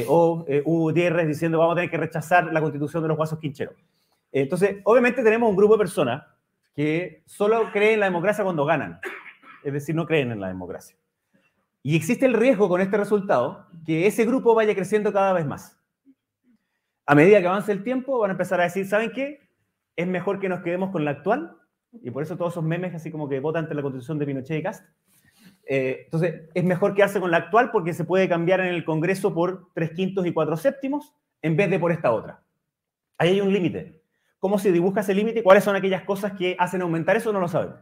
o 0.07 0.45
Hugo 0.63 0.79
Gutiérrez 0.83 1.27
diciendo 1.27 1.59
vamos 1.59 1.73
a 1.73 1.75
tener 1.75 1.91
que 1.91 1.97
rechazar 1.97 2.53
la 2.53 2.61
constitución 2.61 3.03
de 3.03 3.09
los 3.09 3.17
guasos 3.17 3.37
quincheros. 3.37 3.75
Entonces, 4.31 4.77
obviamente 4.85 5.23
tenemos 5.23 5.49
un 5.49 5.57
grupo 5.57 5.73
de 5.73 5.79
personas 5.79 6.23
que 6.79 7.23
solo 7.25 7.73
creen 7.73 7.95
en 7.95 7.99
la 7.99 8.05
democracia 8.05 8.41
cuando 8.41 8.63
ganan, 8.63 9.01
es 9.65 9.73
decir, 9.73 9.93
no 9.93 10.05
creen 10.05 10.31
en 10.31 10.39
la 10.39 10.47
democracia. 10.47 10.95
Y 11.83 11.97
existe 11.97 12.25
el 12.25 12.33
riesgo 12.33 12.69
con 12.69 12.79
este 12.79 12.95
resultado 12.95 13.67
que 13.85 14.07
ese 14.07 14.23
grupo 14.23 14.55
vaya 14.55 14.73
creciendo 14.73 15.11
cada 15.11 15.33
vez 15.33 15.45
más. 15.45 15.77
A 17.05 17.15
medida 17.15 17.41
que 17.41 17.47
avance 17.47 17.73
el 17.73 17.83
tiempo, 17.83 18.17
van 18.19 18.29
a 18.29 18.31
empezar 18.31 18.61
a 18.61 18.63
decir, 18.63 18.87
¿saben 18.87 19.11
qué? 19.11 19.41
Es 19.97 20.07
mejor 20.07 20.39
que 20.39 20.47
nos 20.47 20.61
quedemos 20.61 20.91
con 20.91 21.03
la 21.03 21.11
actual. 21.11 21.57
Y 22.01 22.11
por 22.11 22.23
eso 22.23 22.37
todos 22.37 22.53
esos 22.53 22.63
memes 22.63 22.95
así 22.95 23.11
como 23.11 23.27
que 23.27 23.41
votan 23.41 23.65
ante 23.65 23.75
la 23.75 23.81
constitución 23.81 24.17
de 24.17 24.25
Pinochet 24.25 24.59
y 24.59 24.63
Cast. 24.63 24.85
Eh, 25.65 26.03
entonces, 26.05 26.49
es 26.53 26.63
mejor 26.63 26.95
quedarse 26.95 27.19
con 27.19 27.29
la 27.29 27.39
actual 27.39 27.71
porque 27.71 27.93
se 27.93 28.05
puede 28.05 28.29
cambiar 28.29 28.61
en 28.61 28.67
el 28.67 28.85
Congreso 28.85 29.33
por 29.33 29.67
tres 29.73 29.91
quintos 29.91 30.25
y 30.25 30.31
cuatro 30.31 30.55
séptimos 30.55 31.13
en 31.41 31.57
vez 31.57 31.69
de 31.69 31.77
por 31.77 31.91
esta 31.91 32.13
otra. 32.13 32.41
Ahí 33.17 33.31
hay 33.31 33.41
un 33.41 33.51
límite. 33.51 33.98
¿Cómo 34.39 34.57
se 34.57 34.71
dibuja 34.71 35.01
ese 35.01 35.13
límite? 35.13 35.43
¿Cuáles 35.43 35.65
son 35.65 35.75
aquellas 35.75 36.03
cosas 36.03 36.31
que 36.33 36.55
hacen 36.57 36.81
aumentar 36.81 37.17
eso? 37.17 37.33
No 37.33 37.41
lo 37.41 37.49
sabemos. 37.49 37.81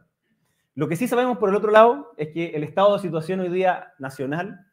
Lo 0.74 0.88
que 0.88 0.96
sí 0.96 1.08
sabemos 1.08 1.38
por 1.38 1.50
el 1.50 1.56
otro 1.56 1.72
lado 1.72 2.14
es 2.18 2.30
que 2.30 2.48
el 2.48 2.64
estado 2.64 2.94
de 2.94 3.02
situación 3.02 3.40
hoy 3.40 3.50
día 3.50 3.94
nacional 4.00 4.68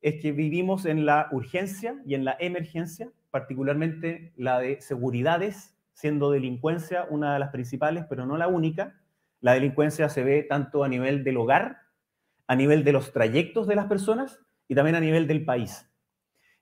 es 0.00 0.22
que 0.22 0.32
vivimos 0.32 0.86
en 0.86 1.04
la 1.04 1.28
urgencia 1.32 2.00
y 2.06 2.14
en 2.14 2.24
la 2.24 2.36
emergencia, 2.40 3.10
particularmente 3.30 4.32
la 4.36 4.58
de 4.58 4.80
seguridades, 4.80 5.76
siendo 5.92 6.30
delincuencia 6.30 7.06
una 7.10 7.34
de 7.34 7.40
las 7.40 7.50
principales, 7.50 8.06
pero 8.08 8.24
no 8.24 8.38
la 8.38 8.48
única. 8.48 8.98
La 9.40 9.52
delincuencia 9.52 10.08
se 10.08 10.24
ve 10.24 10.44
tanto 10.44 10.82
a 10.82 10.88
nivel 10.88 11.24
del 11.24 11.36
hogar, 11.36 11.78
a 12.46 12.56
nivel 12.56 12.84
de 12.84 12.92
los 12.92 13.12
trayectos 13.12 13.66
de 13.66 13.76
las 13.76 13.86
personas 13.86 14.40
y 14.66 14.74
también 14.74 14.96
a 14.96 15.00
nivel 15.00 15.26
del 15.26 15.44
país. 15.44 15.90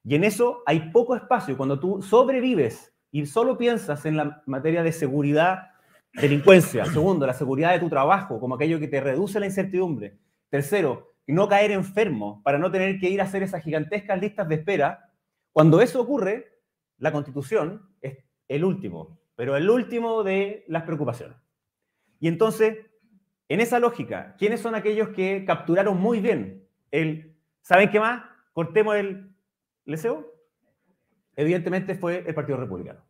Y 0.03 0.15
en 0.17 0.25
eso 0.25 0.63
hay 0.67 0.91
poco 0.91 1.15
espacio. 1.15 1.57
Cuando 1.57 1.79
tú 1.79 2.03
sobrevives 2.03 2.96
y 3.17 3.25
solo 3.25 3.57
piensas 3.57 4.05
en 4.05 4.19
la 4.19 4.43
materia 4.45 4.83
de 4.83 4.93
seguridad, 4.93 5.71
delincuencia. 6.13 6.85
Segundo, 6.85 7.27
la 7.27 7.33
seguridad 7.33 7.73
de 7.73 7.79
tu 7.79 7.89
trabajo, 7.89 8.39
como 8.39 8.57
aquello 8.57 8.79
que 8.79 8.89
te 8.89 9.01
reduce 9.01 9.41
la 9.41 9.47
incertidumbre. 9.47 10.19
Tercero, 10.51 11.15
no 11.27 11.49
caer 11.49 11.71
enfermo 11.71 12.43
para 12.45 12.59
no 12.59 12.71
tener 12.71 12.99
que 13.01 13.09
ir 13.09 13.23
a 13.23 13.25
hacer 13.25 13.43
esas 13.43 13.63
gigantescas 13.63 14.21
listas 14.21 14.47
de 14.51 14.57
espera. 14.57 15.15
Cuando 15.55 15.81
eso 15.81 16.03
ocurre, 16.03 16.61
la 16.99 17.11
constitución 17.11 17.89
es 18.03 18.19
el 18.49 18.67
último, 18.67 19.19
pero 19.35 19.57
el 19.57 19.71
último 19.71 20.23
de 20.23 20.67
las 20.69 20.83
preocupaciones. 20.83 21.39
Y 22.21 22.29
entonces, 22.29 22.77
en 23.49 23.61
esa 23.61 23.81
lógica, 23.81 24.37
¿quiénes 24.37 24.61
son 24.61 24.75
aquellos 24.75 25.09
que 25.09 25.47
capturaron 25.47 25.99
muy 25.99 26.21
bien 26.21 26.69
el, 26.91 27.35
¿saben 27.63 27.89
qué 27.89 27.99
más? 27.99 28.25
Cortemos 28.53 28.95
el 28.95 29.35
leseo. 29.87 30.35
Evidentemente 31.35 31.95
fue 31.95 32.23
el 32.27 32.35
Partido 32.35 32.59
Republicano. 32.59 33.06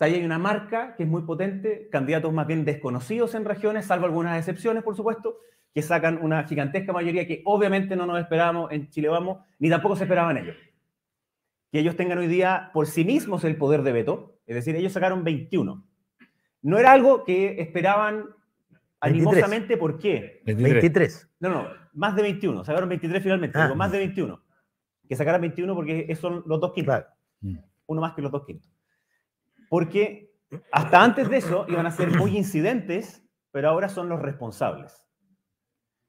Sea, 0.00 0.06
ahí 0.06 0.14
hay 0.14 0.24
una 0.24 0.38
marca 0.38 0.96
que 0.96 1.02
es 1.02 1.08
muy 1.10 1.20
potente, 1.24 1.90
candidatos 1.92 2.32
más 2.32 2.46
bien 2.46 2.64
desconocidos 2.64 3.34
en 3.34 3.44
regiones, 3.44 3.84
salvo 3.84 4.06
algunas 4.06 4.38
excepciones, 4.38 4.82
por 4.82 4.96
supuesto, 4.96 5.40
que 5.74 5.82
sacan 5.82 6.20
una 6.22 6.42
gigantesca 6.44 6.90
mayoría 6.90 7.26
que 7.26 7.42
obviamente 7.44 7.94
no 7.96 8.06
nos 8.06 8.18
esperábamos 8.18 8.72
en 8.72 8.88
Chile 8.88 9.08
Vamos, 9.08 9.44
ni 9.58 9.68
tampoco 9.68 9.96
se 9.96 10.04
esperaban 10.04 10.38
ellos. 10.38 10.56
Que 11.70 11.80
ellos 11.80 11.96
tengan 11.96 12.16
hoy 12.16 12.28
día 12.28 12.70
por 12.72 12.86
sí 12.86 13.04
mismos 13.04 13.44
el 13.44 13.56
poder 13.56 13.82
de 13.82 13.92
veto, 13.92 14.38
es 14.46 14.54
decir, 14.54 14.74
ellos 14.74 14.94
sacaron 14.94 15.22
21. 15.22 15.86
No 16.62 16.78
era 16.78 16.92
algo 16.92 17.22
que 17.22 17.60
esperaban 17.60 18.24
animosamente, 19.00 19.76
¿por 19.76 19.98
qué? 19.98 20.40
23. 20.46 21.28
No, 21.40 21.50
no, 21.50 21.68
más 21.92 22.16
de 22.16 22.22
21, 22.22 22.64
sacaron 22.64 22.88
23 22.88 23.22
finalmente, 23.22 23.58
ah. 23.58 23.74
más 23.74 23.92
de 23.92 23.98
21. 23.98 24.42
Que 25.06 25.14
sacaran 25.14 25.42
21 25.42 25.74
porque 25.74 26.16
son 26.16 26.42
los 26.46 26.58
dos 26.58 26.72
quintos. 26.72 27.04
Mm. 27.42 27.58
Uno 27.84 28.00
más 28.00 28.14
que 28.14 28.22
los 28.22 28.32
dos 28.32 28.46
quintos. 28.46 28.79
Porque 29.70 30.34
hasta 30.72 31.02
antes 31.02 31.30
de 31.30 31.36
eso 31.36 31.64
iban 31.68 31.86
a 31.86 31.92
ser 31.92 32.10
muy 32.18 32.36
incidentes, 32.36 33.24
pero 33.52 33.68
ahora 33.68 33.88
son 33.88 34.08
los 34.08 34.20
responsables. 34.20 35.06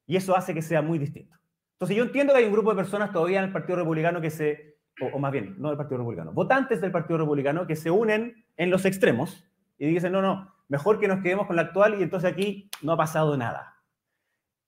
Y 0.08 0.16
eso 0.16 0.36
hace 0.36 0.56
que 0.56 0.64
sea 0.64 0.82
muy 0.82 0.98
distinto. 0.98 1.38
Entonces 1.74 1.96
yo 1.96 2.04
entiendo 2.04 2.34
que 2.34 2.40
hay 2.40 2.46
un 2.46 2.52
grupo 2.52 2.72
de 2.72 2.76
personas 2.76 3.12
todavía 3.12 3.38
en 3.38 3.46
el 3.46 3.52
Partido 3.52 3.78
Republicano 3.78 4.20
que 4.20 4.32
se, 4.32 4.80
o, 5.14 5.20
más 5.20 5.32
bien, 5.32 5.56
no 5.60 5.68
del 5.70 5.78
Partido 5.78 6.00
Republicano, 6.00 6.34
votantes 6.34 6.82
del 6.82 6.92
Partido 6.92 7.20
Republicano 7.20 7.68
que 7.68 7.76
se 7.76 7.92
unen 7.92 8.44
en 8.58 8.72
los 8.72 8.84
extremos 8.86 9.48
y 9.78 9.86
dicen, 9.86 10.12
no, 10.12 10.24
no, 10.24 10.52
mejor 10.68 11.00
que 11.00 11.08
nos 11.08 11.22
quedemos 11.22 11.46
con 11.46 11.56
la 11.56 11.62
actual 11.62 12.00
y 12.00 12.04
entonces 12.04 12.32
aquí 12.32 12.68
no 12.82 12.94
ha 12.94 12.98
pasado 12.98 13.38
nada. 13.38 13.78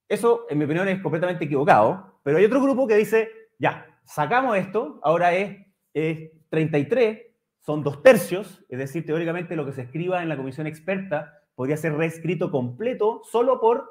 Eso, 0.07 0.45
en 0.51 0.59
mi 0.59 0.65
opinión, 0.65 0.87
es 0.87 1.01
completamente 1.01 1.45
equivocado, 1.45 2.19
pero 2.21 2.37
hay 2.37 2.45
otro 2.45 2.61
grupo 2.61 2.87
que 2.87 2.95
dice, 2.95 3.31
ya, 3.57 3.87
sacamos 4.05 4.55
esto, 4.55 4.99
ahora 5.01 5.33
es, 5.33 5.65
es 5.95 6.29
33, 6.49 7.32
son 7.65 7.81
dos 7.83 8.03
tercios, 8.03 8.63
es 8.67 8.77
decir, 8.77 9.05
teóricamente 9.05 9.55
lo 9.55 9.65
que 9.65 9.71
se 9.71 9.83
escriba 9.83 10.21
en 10.21 10.29
la 10.29 10.35
comisión 10.35 10.67
experta 10.67 11.39
podría 11.55 11.77
ser 11.77 11.93
reescrito 11.93 12.51
completo 12.51 13.21
solo 13.23 13.59
por 13.59 13.89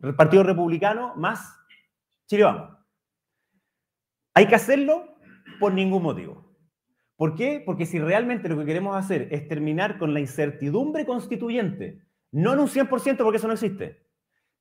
el 0.00 0.14
Partido 0.14 0.44
Republicano 0.44 1.14
más 1.16 1.58
Chile 2.26 2.44
Vamos. 2.44 2.78
Hay 4.34 4.46
que 4.46 4.54
hacerlo 4.54 5.16
por 5.58 5.72
ningún 5.72 6.04
motivo. 6.04 6.54
¿Por 7.16 7.34
qué? 7.34 7.60
Porque 7.66 7.84
si 7.84 7.98
realmente 7.98 8.48
lo 8.48 8.56
que 8.56 8.64
queremos 8.64 8.96
hacer 8.96 9.26
es 9.32 9.48
terminar 9.48 9.98
con 9.98 10.14
la 10.14 10.20
incertidumbre 10.20 11.04
constituyente, 11.04 12.04
no 12.30 12.52
en 12.52 12.60
un 12.60 12.68
100% 12.68 13.16
porque 13.16 13.38
eso 13.38 13.48
no 13.48 13.54
existe, 13.54 14.06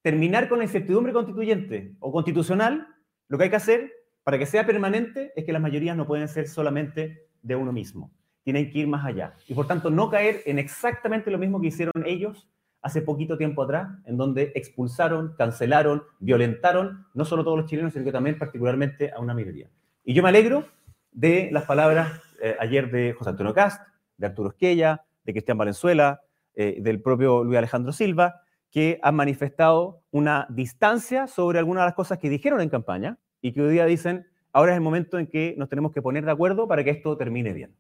terminar 0.02 0.50
con 0.50 0.58
la 0.58 0.64
incertidumbre 0.64 1.14
constituyente 1.14 1.96
o 2.00 2.12
constitucional, 2.12 2.88
lo 3.28 3.38
que 3.38 3.44
hay 3.44 3.50
que 3.52 3.58
hacer 3.58 3.94
para 4.24 4.40
que 4.40 4.48
sea 4.48 4.66
permanente 4.66 5.34
es 5.36 5.46
que 5.46 5.54
las 5.54 5.62
mayorías 5.62 5.96
no 5.96 6.08
pueden 6.08 6.28
ser 6.28 6.48
solamente 6.48 7.27
de 7.48 7.56
uno 7.56 7.72
mismo, 7.72 8.12
tienen 8.44 8.70
que 8.70 8.80
ir 8.80 8.88
más 8.88 9.06
allá. 9.06 9.34
Y 9.48 9.54
por 9.54 9.68
tanto 9.68 9.90
no 9.90 10.10
caer 10.10 10.42
en 10.46 10.60
exactamente 10.60 11.32
lo 11.32 11.38
mismo 11.38 11.60
que 11.60 11.68
hicieron 11.68 12.06
ellos 12.06 12.48
hace 12.82 13.02
poquito 13.02 13.38
tiempo 13.38 13.64
atrás, 13.64 13.90
en 14.06 14.18
donde 14.18 14.52
expulsaron, 14.56 15.34
cancelaron, 15.38 16.04
violentaron, 16.20 17.06
no 17.14 17.26
solo 17.26 17.44
todos 17.44 17.58
los 17.58 17.70
chilenos, 17.70 17.94
sino 17.94 18.06
que 18.06 18.12
también 18.12 18.38
particularmente 18.38 19.12
a 19.12 19.20
una 19.20 19.34
minoría. 19.34 19.70
Y 20.04 20.14
yo 20.14 20.24
me 20.24 20.30
alegro 20.30 20.66
de 21.12 21.50
las 21.52 21.66
palabras 21.66 22.22
eh, 22.42 22.56
ayer 22.60 22.92
de 22.92 23.14
José 23.14 23.32
Antonio 23.32 23.54
Cast, 23.54 23.82
de 24.18 24.28
Arturo 24.28 24.50
Esquella, 24.50 25.04
de 25.24 25.34
Cristian 25.34 25.58
Valenzuela, 25.58 26.22
eh, 26.54 26.78
del 26.80 27.02
propio 27.02 27.44
Luis 27.44 27.58
Alejandro 27.58 27.92
Silva, 27.92 28.42
que 28.72 29.00
han 29.02 29.16
manifestado 29.16 30.04
una 30.12 30.46
distancia 30.50 31.28
sobre 31.28 31.60
algunas 31.60 31.84
de 31.84 31.88
las 31.88 31.96
cosas 31.96 32.20
que 32.20 32.30
dijeron 32.30 32.62
en 32.62 32.70
campaña 32.70 33.18
y 33.42 33.52
que 33.52 33.62
hoy 33.62 33.74
día 33.74 33.86
dicen, 33.86 34.28
ahora 34.58 34.72
es 34.72 34.78
el 34.78 34.82
momento 34.82 35.20
en 35.20 35.28
que 35.28 35.54
nos 35.56 35.70
tenemos 35.70 35.92
que 35.92 36.02
poner 36.02 36.26
de 36.26 36.32
acuerdo 36.32 36.68
para 36.68 36.84
que 36.84 36.90
esto 36.90 37.16
termine 37.16 37.54
bien. 37.54 37.76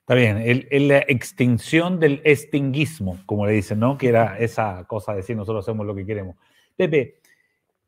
Está 0.00 0.14
bien, 0.14 0.38
el, 0.38 0.88
la 0.88 0.98
extinción 1.06 2.00
del 2.00 2.20
extinguismo, 2.24 3.20
como 3.26 3.46
le 3.46 3.52
dicen, 3.52 3.78
¿no? 3.78 3.96
Que 3.96 4.08
era 4.08 4.38
esa 4.38 4.84
cosa 4.88 5.12
de 5.12 5.18
decir 5.18 5.36
nosotros 5.36 5.64
hacemos 5.64 5.86
lo 5.86 5.94
que 5.94 6.04
queremos. 6.04 6.34
Pepe, 6.74 7.20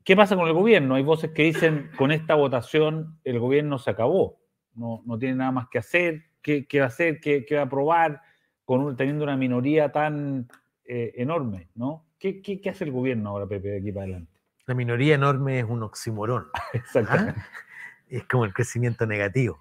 ¿qué 0.04 0.14
pasa 0.14 0.36
con 0.36 0.46
el 0.46 0.52
gobierno? 0.52 0.94
Hay 0.94 1.02
voces 1.02 1.32
que 1.32 1.42
dicen 1.42 1.90
con 1.96 2.12
esta 2.12 2.36
votación 2.36 3.18
el 3.24 3.40
gobierno 3.40 3.76
se 3.78 3.90
acabó, 3.90 4.38
no, 4.76 5.02
no 5.04 5.18
tiene 5.18 5.34
nada 5.34 5.50
más 5.50 5.68
que 5.68 5.78
hacer, 5.78 6.26
¿qué, 6.42 6.68
qué 6.68 6.78
va 6.78 6.84
a 6.84 6.88
hacer? 6.88 7.18
¿Qué, 7.18 7.44
¿Qué, 7.44 7.56
va 7.56 7.62
a 7.62 7.64
aprobar? 7.64 8.22
Con 8.64 8.96
teniendo 8.96 9.24
una 9.24 9.36
minoría 9.36 9.90
tan 9.90 10.46
eh, 10.84 11.14
enorme, 11.16 11.70
¿no? 11.74 12.06
¿Qué, 12.20 12.40
¿Qué, 12.40 12.70
hace 12.70 12.84
el 12.84 12.92
gobierno 12.92 13.30
ahora, 13.30 13.48
Pepe, 13.48 13.68
de 13.68 13.78
aquí 13.78 13.90
para 13.90 14.04
adelante? 14.04 14.32
La 14.66 14.74
minoría 14.74 15.16
enorme 15.16 15.58
es 15.58 15.64
un 15.64 15.82
oximorón. 15.82 16.46
Exactamente. 16.72 17.40
¿Ah? 17.40 17.69
Es 18.10 18.24
como 18.24 18.44
el 18.44 18.52
crecimiento 18.52 19.06
negativo. 19.06 19.60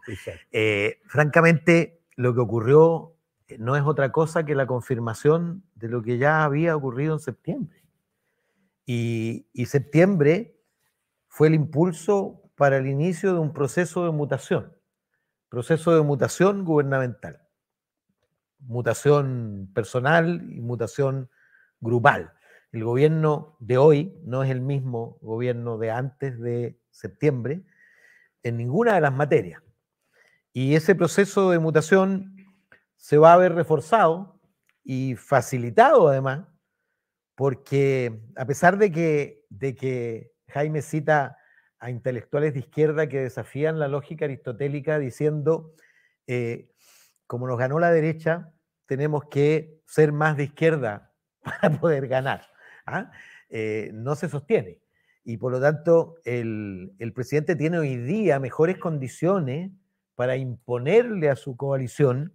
Eh, 0.52 1.00
francamente, 1.06 2.02
lo 2.16 2.34
que 2.34 2.40
ocurrió 2.42 3.16
eh, 3.48 3.58
no 3.60 3.76
es 3.76 3.84
otra 3.84 4.12
cosa 4.12 4.44
que 4.44 4.56
la 4.56 4.66
confirmación 4.66 5.64
de 5.76 5.88
lo 5.88 6.02
que 6.02 6.18
ya 6.18 6.44
había 6.44 6.76
ocurrido 6.76 7.14
en 7.14 7.20
septiembre. 7.20 7.84
Y, 8.86 9.46
septiembre 9.68 10.60
fue 11.28 11.48
el 11.48 11.54
impulso 11.54 12.42
para 12.56 12.78
el 12.78 12.88
inicio 12.88 13.34
de 13.34 13.40
un 13.40 13.54
proceso 13.54 14.04
de 14.04 14.12
mutación, 14.12 14.74
proceso 15.48 15.96
de 15.96 16.02
mutación 16.02 16.66
gubernamental, 16.66 17.40
mutación 18.58 19.70
personal 19.76 20.44
y 20.50 20.60
mutación 20.60 21.30
grupal. 21.80 22.34
El 22.72 22.84
gobierno 22.84 23.58
de 23.60 23.78
hoy 23.78 24.20
no 24.24 24.42
es 24.42 24.50
el 24.50 24.62
mismo 24.62 25.20
gobierno 25.22 25.78
de 25.78 25.92
antes 25.92 26.40
de 26.40 26.80
septiembre 26.90 27.64
en 28.44 28.58
ninguna 28.58 28.96
de 28.96 29.02
las 29.02 29.14
materias. 29.14 29.62
Y 30.54 30.76
ese 30.76 30.96
proceso 30.96 31.52
de 31.52 31.60
mutación 31.60 32.36
se 32.96 33.18
va 33.18 33.34
a 33.34 33.38
ver 33.38 33.54
reforzado 33.54 34.40
y 34.84 35.16
facilitado 35.16 36.08
además, 36.08 36.48
porque 37.36 38.20
a 38.36 38.46
pesar 38.46 38.78
de 38.78 38.92
que, 38.92 39.46
de 39.50 39.76
que 39.76 40.32
Jaime 40.48 40.82
cita 40.82 41.38
a 41.80 41.90
intelectuales 41.90 42.54
de 42.54 42.60
izquierda 42.60 43.08
que 43.08 43.22
desafían 43.22 43.80
la 43.80 43.88
lógica 43.88 44.26
aristotélica 44.26 45.00
diciendo, 45.00 45.74
eh, 46.28 46.70
como 47.26 47.48
nos 47.48 47.58
ganó 47.58 47.80
la 47.80 47.92
derecha, 47.92 48.52
tenemos 48.86 49.26
que 49.26 49.80
ser 49.86 50.12
más 50.12 50.36
de 50.36 50.44
izquierda 50.46 51.14
para 51.42 51.80
poder 51.80 52.08
ganar. 52.08 52.48
¿ah? 52.86 53.12
Eh, 53.50 53.92
no 53.94 54.16
se 54.16 54.28
sostiene. 54.28 54.80
Y 55.24 55.38
por 55.38 55.52
lo 55.52 55.62
tanto, 55.62 56.16
el, 56.24 56.94
el 57.00 57.14
presidente 57.14 57.56
tiene 57.56 57.80
hoy 57.80 57.98
día 57.98 58.40
mejores 58.40 58.78
condiciones 58.78 59.72
para 60.16 60.36
imponerle 60.36 61.30
a 61.30 61.36
su 61.36 61.56
coalición 61.56 62.34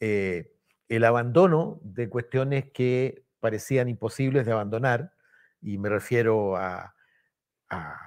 eh, 0.00 0.52
el 0.88 1.04
abandono 1.04 1.80
de 1.82 2.08
cuestiones 2.08 2.70
que 2.72 3.24
parecían 3.40 3.88
imposibles 3.88 4.46
de 4.46 4.52
abandonar, 4.52 5.12
y 5.60 5.78
me 5.78 5.88
refiero 5.88 6.56
a, 6.56 6.94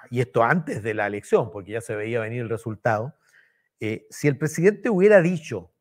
y 0.09 0.21
esto 0.21 0.43
antes 0.43 0.83
de 0.83 0.93
la 0.93 1.07
elección, 1.07 1.51
porque 1.51 1.71
ya 1.71 1.81
se 1.81 1.95
veía 1.95 2.19
venir 2.19 2.41
el 2.41 2.49
resultado, 2.49 3.15
eh, 3.79 4.05
si 4.09 4.27
el 4.27 4.37
presidente 4.37 4.89
hubiera 4.89 5.21
dicho 5.21 5.71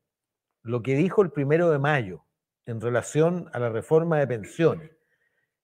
lo 0.63 0.81
que 0.81 0.95
dijo 0.95 1.21
el 1.21 1.31
primero 1.31 1.69
de 1.69 1.79
mayo 1.79 2.25
en 2.65 2.81
relación 2.81 3.49
a 3.53 3.59
la 3.59 3.69
reforma 3.69 4.17
de 4.19 4.27
pensiones, 4.27 4.91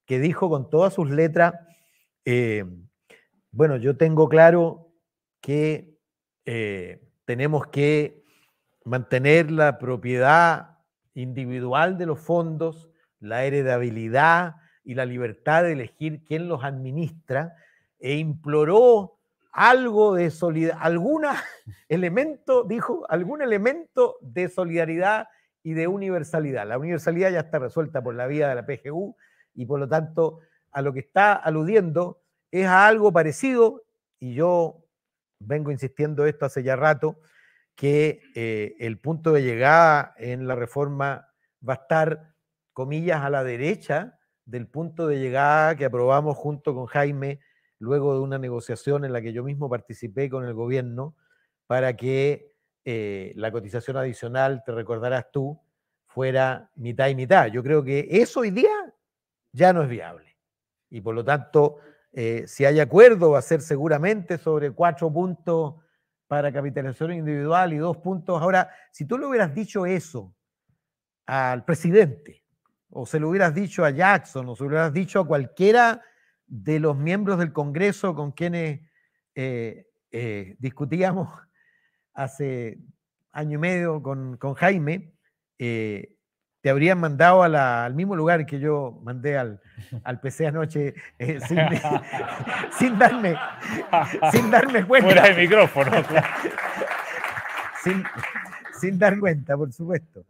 que 0.06 0.20
dijo 0.20 0.50
con 0.50 0.70
todas 0.70 0.94
sus 0.94 1.10
letras, 1.10 1.54
eh, 2.26 2.66
bueno, 3.52 3.78
yo 3.78 3.96
tengo 3.96 4.28
claro 4.28 4.92
que 5.42 5.98
eh, 6.46 7.02
tenemos 7.26 7.68
que 7.68 8.24
mantener 8.84 9.52
la 9.52 9.80
propiedad 9.80 10.80
individual 11.14 11.98
de 11.98 12.06
los 12.06 12.20
fondos, 12.20 12.90
la 13.20 13.46
heredabilidad 13.46 14.56
y 14.84 14.96
la 14.96 15.06
libertad 15.06 15.64
de 15.64 15.72
elegir 15.72 16.24
quién 16.26 16.48
los 16.48 16.64
administra, 16.64 17.56
e 18.00 18.16
imploró 18.16 19.20
algo 19.52 20.16
de 20.16 20.30
solidaridad, 20.32 20.86
algún 20.86 21.24
elemento, 21.90 22.64
dijo, 22.64 23.06
algún 23.10 23.42
elemento 23.42 24.18
de 24.22 24.50
solidaridad 24.50 25.28
y 25.64 25.74
de 25.74 25.88
universalidad. 25.88 26.68
La 26.68 26.78
universalidad 26.78 27.32
ya 27.32 27.40
está 27.40 27.58
resuelta 27.60 28.04
por 28.04 28.16
la 28.16 28.28
vía 28.28 28.50
de 28.50 28.56
la 28.56 28.66
PGU 28.66 29.16
y 29.56 29.66
por 29.66 29.80
lo 29.80 29.88
tanto 29.88 30.40
a 30.76 30.82
lo 30.82 30.92
que 30.92 31.00
está 31.00 31.34
aludiendo 31.34 32.22
es 32.52 32.68
a 32.68 32.86
algo 32.86 33.12
parecido, 33.14 33.86
y 34.20 34.34
yo 34.34 34.84
vengo 35.40 35.72
insistiendo 35.72 36.26
esto 36.26 36.46
hace 36.46 36.64
ya 36.64 36.76
rato, 36.76 37.18
que 37.76 38.22
eh, 38.36 38.76
el 38.80 39.00
punto 39.00 39.32
de 39.32 39.42
llegada 39.42 40.14
en 40.18 40.48
la 40.48 40.56
reforma 40.56 41.30
va 41.68 41.74
a 41.74 41.78
estar, 41.78 42.34
comillas, 42.74 43.22
a 43.22 43.30
la 43.30 43.46
derecha 43.46 44.20
del 44.44 44.68
punto 44.68 45.08
de 45.08 45.20
llegada 45.20 45.76
que 45.76 45.86
aprobamos 45.86 46.36
junto 46.36 46.76
con 46.76 46.88
Jaime 46.88 47.40
luego 47.80 48.14
de 48.14 48.20
una 48.20 48.38
negociación 48.38 49.06
en 49.06 49.14
la 49.14 49.22
que 49.22 49.32
yo 49.32 49.44
mismo 49.46 49.70
participé 49.70 50.30
con 50.30 50.46
el 50.46 50.54
gobierno 50.54 51.16
para 51.68 51.96
que 51.96 52.54
eh, 52.84 53.32
la 53.38 53.50
cotización 53.52 53.96
adicional, 53.96 54.62
te 54.66 54.74
recordarás 54.74 55.32
tú, 55.32 55.58
fuera 56.06 56.70
mitad 56.76 57.08
y 57.08 57.16
mitad. 57.16 57.48
Yo 57.48 57.64
creo 57.64 57.84
que 57.84 58.08
eso 58.10 58.42
hoy 58.42 58.52
día 58.52 58.94
ya 59.54 59.72
no 59.72 59.84
es 59.84 59.90
viable. 59.90 60.25
Y 60.96 61.02
por 61.02 61.14
lo 61.14 61.26
tanto, 61.26 61.80
eh, 62.14 62.46
si 62.48 62.64
hay 62.64 62.80
acuerdo, 62.80 63.32
va 63.32 63.40
a 63.40 63.42
ser 63.42 63.60
seguramente 63.60 64.38
sobre 64.38 64.72
cuatro 64.72 65.12
puntos 65.12 65.76
para 66.26 66.54
capitalización 66.54 67.12
individual 67.12 67.74
y 67.74 67.78
dos 67.78 67.98
puntos. 67.98 68.42
Ahora, 68.42 68.70
si 68.94 69.04
tú 69.04 69.18
le 69.18 69.26
hubieras 69.26 69.54
dicho 69.54 69.86
eso 69.86 70.34
al 71.26 71.66
presidente, 71.66 72.46
o 72.90 73.06
se 73.06 73.20
lo 73.20 73.28
hubieras 73.28 73.54
dicho 73.54 73.84
a 73.84 73.90
Jackson, 73.90 74.48
o 74.48 74.56
se 74.56 74.64
lo 74.64 74.70
hubieras 74.70 74.94
dicho 74.94 75.20
a 75.20 75.28
cualquiera 75.28 76.02
de 76.48 76.80
los 76.80 76.96
miembros 76.96 77.40
del 77.40 77.52
Congreso 77.52 78.16
con 78.16 78.32
quienes 78.32 78.80
eh, 79.36 79.88
eh, 80.12 80.56
discutíamos 80.60 81.28
hace 82.14 82.80
año 83.34 83.56
y 83.56 83.62
medio 83.62 84.02
con, 84.02 84.38
Jaime, 84.56 85.14
eh, 85.60 86.15
te 86.66 86.72
habrían 86.72 87.00
mandado 87.00 87.44
al 87.44 87.94
mismo 87.94 88.16
lugar 88.16 88.44
que 88.48 88.60
yo 88.60 89.00
mandé 89.04 89.38
al, 89.38 89.62
al 90.04 90.20
PC 90.20 90.48
anoche 90.48 90.96
sin, 92.80 92.98
darme, 92.98 93.38
sin 94.32 94.50
darme 94.50 94.84
cuenta. 94.88 95.06
Fuera 95.06 95.30
de 95.30 95.44
micrófono. 95.44 95.92
sin, 97.84 98.04
sin, 98.80 98.98
dar 98.98 99.20
cuenta, 99.20 99.56
por 99.56 99.72
supuesto. 99.72 100.26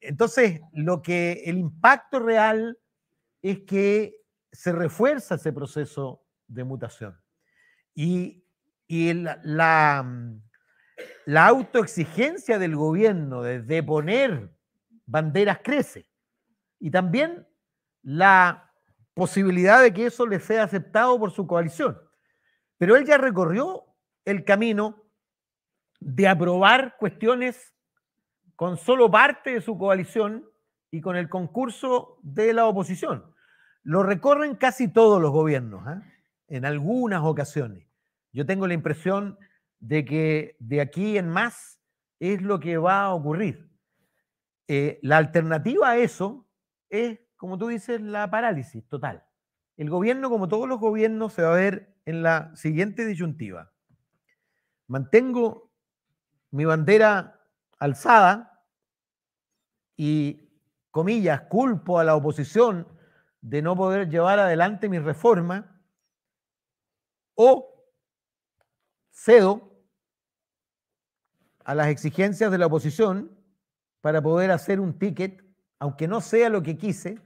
entonces, 0.00 0.60
lo 0.72 1.02
que 1.02 1.44
el 1.46 1.58
impacto 1.58 2.18
real 2.18 2.76
es 3.42 3.60
que 3.60 4.16
se 4.50 4.72
refuerza 4.72 5.36
ese 5.36 5.52
proceso 5.52 6.20
de 6.48 6.64
mutación. 6.64 7.16
Y, 7.94 8.42
la, 8.88 10.02
mm, 10.02 10.42
la, 11.26 11.46
autoexigencia 11.46 12.58
del 12.58 12.74
gobierno 12.74 13.42
de, 13.42 13.62
de 13.62 13.84
poner 13.84 14.55
banderas 15.06 15.60
crece. 15.62 16.08
Y 16.78 16.90
también 16.90 17.46
la 18.02 18.72
posibilidad 19.14 19.82
de 19.82 19.94
que 19.94 20.06
eso 20.06 20.26
le 20.26 20.40
sea 20.40 20.64
aceptado 20.64 21.18
por 21.18 21.30
su 21.30 21.46
coalición. 21.46 21.98
Pero 22.76 22.96
él 22.96 23.06
ya 23.06 23.16
recorrió 23.16 23.84
el 24.24 24.44
camino 24.44 25.02
de 26.00 26.28
aprobar 26.28 26.96
cuestiones 26.98 27.74
con 28.54 28.76
solo 28.76 29.10
parte 29.10 29.52
de 29.52 29.60
su 29.60 29.78
coalición 29.78 30.46
y 30.90 31.00
con 31.00 31.16
el 31.16 31.28
concurso 31.28 32.18
de 32.22 32.52
la 32.52 32.66
oposición. 32.66 33.34
Lo 33.82 34.02
recorren 34.02 34.56
casi 34.56 34.88
todos 34.88 35.20
los 35.20 35.30
gobiernos, 35.30 35.86
¿ah? 35.86 36.02
en 36.48 36.64
algunas 36.64 37.22
ocasiones. 37.22 37.86
Yo 38.32 38.44
tengo 38.46 38.66
la 38.66 38.74
impresión 38.74 39.38
de 39.78 40.04
que 40.04 40.56
de 40.58 40.80
aquí 40.80 41.16
en 41.18 41.28
más 41.28 41.80
es 42.18 42.42
lo 42.42 42.60
que 42.60 42.78
va 42.78 43.04
a 43.04 43.14
ocurrir. 43.14 43.70
Eh, 44.68 44.98
la 45.02 45.18
alternativa 45.18 45.90
a 45.90 45.96
eso 45.98 46.46
es, 46.88 47.20
como 47.36 47.58
tú 47.58 47.68
dices, 47.68 48.00
la 48.00 48.30
parálisis 48.30 48.86
total. 48.88 49.24
El 49.76 49.90
gobierno, 49.90 50.30
como 50.30 50.48
todos 50.48 50.68
los 50.68 50.80
gobiernos, 50.80 51.32
se 51.32 51.42
va 51.42 51.52
a 51.52 51.56
ver 51.56 51.94
en 52.04 52.22
la 52.22 52.54
siguiente 52.56 53.04
disyuntiva. 53.04 53.72
Mantengo 54.88 55.70
mi 56.50 56.64
bandera 56.64 57.40
alzada 57.78 58.64
y, 59.96 60.50
comillas, 60.90 61.42
culpo 61.42 61.98
a 61.98 62.04
la 62.04 62.16
oposición 62.16 62.88
de 63.40 63.62
no 63.62 63.76
poder 63.76 64.08
llevar 64.08 64.38
adelante 64.38 64.88
mi 64.88 64.98
reforma 64.98 65.80
o 67.34 67.72
cedo 69.10 69.76
a 71.64 71.74
las 71.74 71.88
exigencias 71.88 72.50
de 72.50 72.58
la 72.58 72.66
oposición 72.66 73.35
para 74.06 74.22
poder 74.22 74.52
hacer 74.52 74.78
un 74.78 74.96
ticket, 74.96 75.44
aunque 75.80 76.06
no 76.06 76.20
sea 76.20 76.48
lo 76.48 76.62
que 76.62 76.78
quise, 76.78 77.20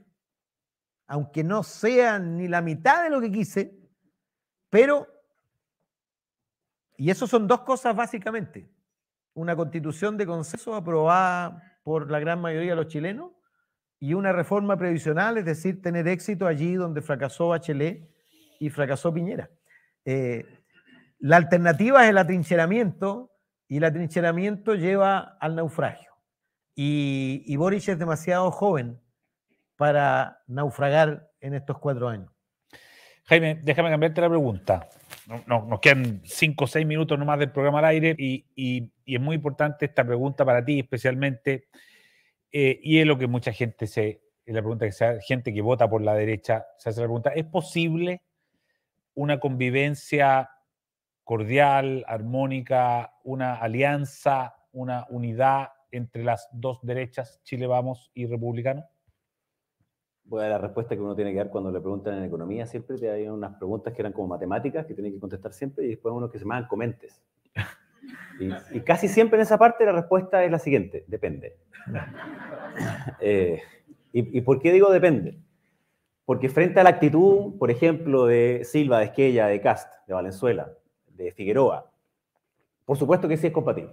aunque 1.05 1.43
no 1.43 1.61
sea 1.61 2.17
ni 2.17 2.47
la 2.47 2.63
mitad 2.63 3.03
de 3.03 3.11
lo 3.11 3.21
que 3.21 3.31
quise, 3.31 3.77
pero, 4.71 5.07
y 6.97 7.11
eso 7.11 7.27
son 7.27 7.47
dos 7.47 7.61
cosas 7.61 7.95
básicamente, 7.95 8.67
una 9.35 9.55
constitución 9.55 10.17
de 10.17 10.25
consenso 10.25 10.73
aprobada 10.73 11.61
por 11.83 12.09
la 12.09 12.19
gran 12.19 12.41
mayoría 12.41 12.71
de 12.71 12.77
los 12.77 12.87
chilenos 12.87 13.31
y 13.99 14.15
una 14.15 14.31
reforma 14.31 14.75
previsional, 14.75 15.37
es 15.37 15.45
decir, 15.45 15.83
tener 15.83 16.07
éxito 16.07 16.47
allí 16.47 16.73
donde 16.73 17.03
fracasó 17.03 17.49
Bachelet 17.49 18.09
y 18.59 18.71
fracasó 18.71 19.13
Piñera. 19.13 19.51
Eh, 20.03 20.47
la 21.19 21.37
alternativa 21.37 22.05
es 22.05 22.09
el 22.09 22.17
atrincheramiento 22.17 23.29
y 23.67 23.77
el 23.77 23.83
atrincheramiento 23.83 24.73
lleva 24.73 25.37
al 25.39 25.55
naufragio. 25.55 26.10
Y, 26.75 27.43
y 27.45 27.55
Boris 27.57 27.87
es 27.89 27.99
demasiado 27.99 28.51
joven 28.51 28.99
para 29.75 30.43
naufragar 30.47 31.31
en 31.39 31.55
estos 31.55 31.79
cuatro 31.79 32.07
años. 32.07 32.31
Jaime, 33.25 33.59
déjame 33.63 33.89
cambiarte 33.89 34.21
la 34.21 34.29
pregunta. 34.29 34.89
nos 35.47 35.79
quedan 35.79 36.21
cinco 36.23 36.65
o 36.65 36.67
seis 36.67 36.85
minutos 36.85 37.17
nomás 37.17 37.39
del 37.39 37.51
programa 37.51 37.79
al 37.79 37.85
aire 37.85 38.15
y, 38.17 38.91
es 39.05 39.19
muy 39.19 39.35
importante 39.35 39.85
esta 39.85 40.05
pregunta 40.05 40.45
para 40.45 40.63
ti, 40.63 40.79
especialmente 40.79 41.67
eh, 42.51 42.79
y 42.83 42.99
es 42.99 43.05
lo 43.05 43.17
que 43.17 43.27
mucha 43.27 43.53
gente 43.53 43.87
se, 43.87 44.21
es 44.45 44.53
la 44.53 44.61
pregunta 44.61 44.85
que 44.85 44.91
se 44.91 45.21
gente 45.21 45.53
que 45.53 45.61
vota 45.61 45.89
por 45.89 46.01
la 46.01 46.13
derecha 46.13 46.65
se 46.77 46.89
hace 46.89 47.01
la 47.01 47.07
pregunta, 47.07 47.31
¿es 47.31 47.45
posible 47.45 48.21
una 49.13 49.39
convivencia 49.39 50.49
cordial, 51.23 52.03
armónica, 52.07 53.13
una 53.23 53.55
alianza, 53.55 54.55
una 54.73 55.05
unidad 55.09 55.69
entre 55.91 56.23
las 56.23 56.49
dos 56.51 56.79
derechas, 56.83 57.41
Chile 57.43 57.67
Vamos 57.67 58.11
y 58.13 58.25
Republicano? 58.25 58.83
Dar 60.23 60.49
la 60.49 60.57
respuesta 60.57 60.95
que 60.95 61.01
uno 61.01 61.15
tiene 61.15 61.31
que 61.31 61.37
dar 61.37 61.49
cuando 61.49 61.71
le 61.71 61.81
preguntan 61.81 62.17
en 62.17 62.23
economía. 62.23 62.65
Siempre 62.65 62.97
te 62.97 63.09
hay 63.09 63.27
unas 63.27 63.57
preguntas 63.57 63.93
que 63.93 64.01
eran 64.01 64.13
como 64.13 64.29
matemáticas 64.29 64.85
que 64.85 64.93
tiene 64.93 65.11
que 65.11 65.19
contestar 65.19 65.51
siempre 65.51 65.85
y 65.85 65.89
después 65.89 66.13
uno 66.13 66.29
que 66.29 66.37
se 66.37 66.45
llaman 66.45 66.67
comentes. 66.67 67.21
Y, 68.71 68.79
casi 68.81 69.07
siempre 69.07 69.37
en 69.37 69.43
esa 69.43 69.57
parte 69.57 69.85
la 69.85 69.91
respuesta 69.91 70.43
es 70.43 70.51
la 70.51 70.59
siguiente, 70.59 71.05
depende. 71.07 71.57
Eh, 73.19 73.61
y, 74.13 74.41
por 74.41 74.59
qué 74.59 74.71
digo 74.71 74.91
depende? 74.91 75.37
Porque 76.25 76.47
frente 76.47 76.79
a 76.79 76.83
la 76.83 76.91
actitud, 76.91 77.57
por 77.57 77.69
ejemplo, 77.69 78.25
de 78.25 78.61
Silva, 78.63 78.99
de 78.99 79.05
Esquella, 79.05 79.47
de 79.47 79.59
Cast, 79.59 79.93
de 80.07 80.13
Valenzuela, 80.13 80.71
de 81.07 81.33
Figueroa, 81.33 81.91
por 82.85 82.97
supuesto 82.97 83.27
que 83.27 83.37
sí 83.37 83.47
es 83.47 83.53
compatible. 83.53 83.91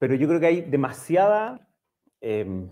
Pero 0.00 0.16
yo 0.16 0.26
creo 0.26 0.40
que 0.40 0.46
hay 0.46 0.60
demasiada... 0.62 1.68
Em, 2.20 2.68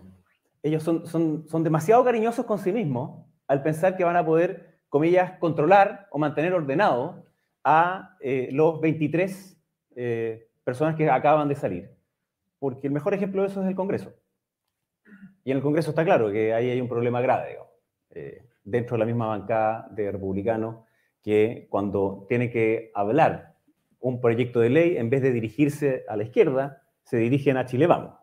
ellos 0.64 0.82
son, 0.82 1.06
son, 1.06 1.46
son 1.46 1.62
demasiado 1.62 2.02
cariñosos 2.02 2.44
con 2.44 2.58
sí 2.58 2.72
mismos 2.72 3.24
al 3.46 3.62
pensar 3.62 3.96
que 3.96 4.02
van 4.02 4.16
a 4.16 4.24
poder, 4.24 4.80
comillas, 4.88 5.38
controlar 5.38 6.08
o 6.10 6.18
mantener 6.18 6.52
ordenado 6.52 7.24
a 7.62 8.16
eh, 8.20 8.48
los 8.50 8.80
23 8.80 9.62
eh, 9.94 10.50
personas 10.64 10.96
que 10.96 11.08
acaban 11.08 11.48
de 11.48 11.54
salir. 11.54 11.90
Porque 12.58 12.88
el 12.88 12.92
mejor 12.92 13.14
ejemplo 13.14 13.42
de 13.42 13.48
eso 13.48 13.62
es 13.62 13.68
el 13.68 13.76
Congreso. 13.76 14.12
Y 15.44 15.50
en 15.50 15.58
el 15.58 15.62
Congreso 15.62 15.90
está 15.90 16.04
claro 16.04 16.32
que 16.32 16.52
ahí 16.52 16.70
hay 16.70 16.80
un 16.80 16.88
problema 16.88 17.20
grave, 17.20 17.58
eh, 18.10 18.42
dentro 18.64 18.96
de 18.96 19.00
la 19.00 19.06
misma 19.06 19.26
bancada 19.26 19.88
de 19.90 20.10
republicanos, 20.10 20.84
que 21.22 21.68
cuando 21.70 22.26
tiene 22.28 22.50
que 22.50 22.90
hablar 22.94 23.54
un 24.00 24.20
proyecto 24.20 24.60
de 24.60 24.70
ley, 24.70 24.96
en 24.96 25.10
vez 25.10 25.22
de 25.22 25.32
dirigirse 25.32 26.04
a 26.08 26.16
la 26.16 26.24
izquierda, 26.24 26.82
se 27.08 27.16
dirigen 27.16 27.56
a 27.56 27.64
Chile 27.64 27.86
Vamos. 27.86 28.14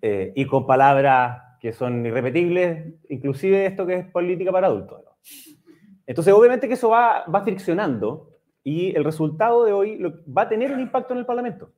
Eh, 0.00 0.32
y 0.36 0.46
con 0.46 0.66
palabras 0.66 1.58
que 1.60 1.72
son 1.72 2.06
irrepetibles, 2.06 2.94
inclusive 3.08 3.66
esto 3.66 3.84
que 3.86 3.94
es 3.96 4.06
política 4.06 4.52
para 4.52 4.68
adultos. 4.68 5.02
Entonces, 6.06 6.32
obviamente 6.32 6.68
que 6.68 6.74
eso 6.74 6.90
va, 6.90 7.24
va 7.24 7.42
friccionando 7.42 8.30
y 8.62 8.94
el 8.96 9.04
resultado 9.04 9.64
de 9.64 9.72
hoy 9.72 10.00
va 10.26 10.42
a 10.42 10.48
tener 10.48 10.72
un 10.72 10.80
impacto 10.80 11.12
en 11.12 11.18
el 11.18 11.26
Parlamento. 11.26 11.72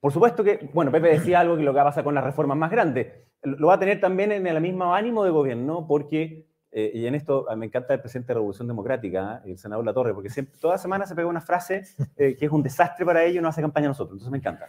Por 0.00 0.12
supuesto 0.12 0.44
que, 0.44 0.68
bueno, 0.72 0.92
Pepe 0.92 1.08
decía 1.08 1.40
algo 1.40 1.56
que 1.56 1.62
lo 1.62 1.72
que 1.72 1.76
va 1.76 1.82
a 1.82 1.86
pasar 1.86 2.04
con 2.04 2.14
las 2.14 2.24
reformas 2.24 2.58
más 2.58 2.70
grandes, 2.70 3.08
lo 3.42 3.68
va 3.68 3.74
a 3.74 3.78
tener 3.78 4.00
también 4.00 4.32
en 4.32 4.46
el 4.46 4.60
mismo 4.60 4.94
ánimo 4.94 5.24
de 5.24 5.30
gobierno, 5.30 5.86
porque, 5.86 6.46
eh, 6.72 6.92
y 6.94 7.06
en 7.06 7.16
esto 7.16 7.46
me 7.56 7.66
encanta 7.66 7.94
el 7.94 8.00
presidente 8.00 8.28
de 8.28 8.34
la 8.34 8.38
Revolución 8.38 8.68
Democrática, 8.68 9.42
¿eh? 9.44 9.50
el 9.50 9.58
senador 9.58 9.84
La 9.84 9.92
Torre, 9.92 10.14
porque 10.14 10.28
toda 10.60 10.78
semana 10.78 11.04
se 11.04 11.14
pega 11.16 11.26
una 11.26 11.40
frase 11.40 11.82
eh, 12.16 12.36
que 12.36 12.46
es 12.46 12.52
un 12.52 12.62
desastre 12.62 13.04
para 13.04 13.24
ellos 13.24 13.38
y 13.38 13.42
no 13.42 13.48
hace 13.48 13.60
campaña 13.60 13.86
a 13.86 13.88
nosotros, 13.88 14.14
entonces 14.14 14.30
me 14.30 14.38
encanta. 14.38 14.66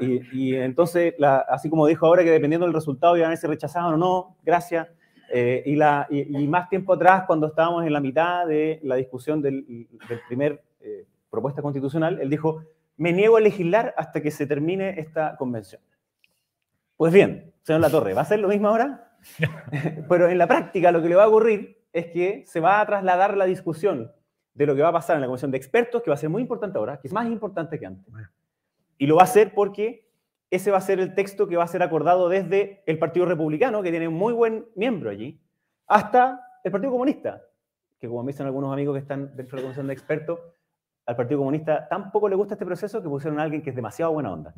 y, 0.00 0.54
entonces, 0.54 1.14
así 1.48 1.68
como 1.68 1.86
dijo 1.86 2.06
ahora 2.06 2.22
que 2.22 2.30
dependiendo 2.30 2.66
del 2.66 2.74
resultado 2.74 3.16
iban 3.16 3.32
a 3.32 3.36
ser 3.36 3.50
rechazados 3.50 3.94
o 3.94 3.96
no, 3.96 4.36
gracias. 4.42 4.88
y, 5.32 5.76
la, 5.76 6.06
y, 6.10 6.46
más 6.48 6.68
tiempo 6.68 6.94
atrás, 6.94 7.24
cuando 7.26 7.48
estábamos 7.48 7.84
en 7.84 7.92
la 7.92 8.00
mitad 8.00 8.46
de 8.46 8.80
la 8.82 8.96
discusión 8.96 9.42
del, 9.42 9.88
del 10.08 10.20
primer 10.26 10.62
propuesta 11.30 11.60
constitucional, 11.60 12.20
él 12.20 12.30
dijo, 12.30 12.62
me 12.96 13.12
niego 13.12 13.36
a 13.36 13.40
legislar 13.40 13.94
hasta 13.96 14.22
que 14.22 14.30
se 14.30 14.46
termine 14.46 15.00
esta 15.00 15.36
convención. 15.36 15.82
Pues 16.96 17.12
bien, 17.12 17.52
señor 17.62 17.80
Latorre, 17.80 18.14
¿va 18.14 18.20
a 18.22 18.24
ser 18.24 18.38
lo 18.38 18.48
mismo 18.48 18.68
ahora? 18.68 19.13
Pero 20.08 20.28
en 20.28 20.38
la 20.38 20.46
práctica 20.46 20.92
lo 20.92 21.02
que 21.02 21.08
le 21.08 21.14
va 21.14 21.24
a 21.24 21.28
ocurrir 21.28 21.84
es 21.92 22.06
que 22.06 22.44
se 22.46 22.60
va 22.60 22.80
a 22.80 22.86
trasladar 22.86 23.36
la 23.36 23.44
discusión 23.44 24.12
de 24.54 24.66
lo 24.66 24.74
que 24.74 24.82
va 24.82 24.88
a 24.88 24.92
pasar 24.92 25.16
en 25.16 25.22
la 25.22 25.26
comisión 25.26 25.50
de 25.50 25.56
expertos, 25.56 26.02
que 26.02 26.10
va 26.10 26.14
a 26.14 26.18
ser 26.18 26.30
muy 26.30 26.42
importante 26.42 26.78
ahora, 26.78 26.98
que 26.98 27.08
es 27.08 27.12
más 27.12 27.26
importante 27.26 27.78
que 27.78 27.86
antes. 27.86 28.12
Y 28.98 29.06
lo 29.06 29.16
va 29.16 29.22
a 29.22 29.24
hacer 29.24 29.52
porque 29.54 30.08
ese 30.50 30.70
va 30.70 30.78
a 30.78 30.80
ser 30.80 31.00
el 31.00 31.14
texto 31.14 31.48
que 31.48 31.56
va 31.56 31.64
a 31.64 31.68
ser 31.68 31.82
acordado 31.82 32.28
desde 32.28 32.82
el 32.86 32.98
Partido 32.98 33.26
Republicano, 33.26 33.82
que 33.82 33.90
tiene 33.90 34.06
un 34.06 34.14
muy 34.14 34.32
buen 34.32 34.66
miembro 34.76 35.10
allí, 35.10 35.40
hasta 35.86 36.40
el 36.62 36.70
Partido 36.70 36.92
Comunista, 36.92 37.42
que 37.98 38.08
como 38.08 38.22
me 38.22 38.32
dicen 38.32 38.46
algunos 38.46 38.72
amigos 38.72 38.94
que 38.94 39.00
están 39.00 39.34
dentro 39.36 39.56
de 39.56 39.62
la 39.62 39.66
comisión 39.66 39.86
de 39.88 39.92
expertos, 39.92 40.40
al 41.06 41.16
Partido 41.16 41.38
Comunista 41.38 41.88
tampoco 41.88 42.28
le 42.28 42.36
gusta 42.36 42.54
este 42.54 42.64
proceso 42.64 43.02
que 43.02 43.08
pusieron 43.08 43.38
a 43.40 43.42
alguien 43.42 43.62
que 43.62 43.70
es 43.70 43.76
demasiado 43.76 44.12
buena 44.12 44.32
onda. 44.32 44.54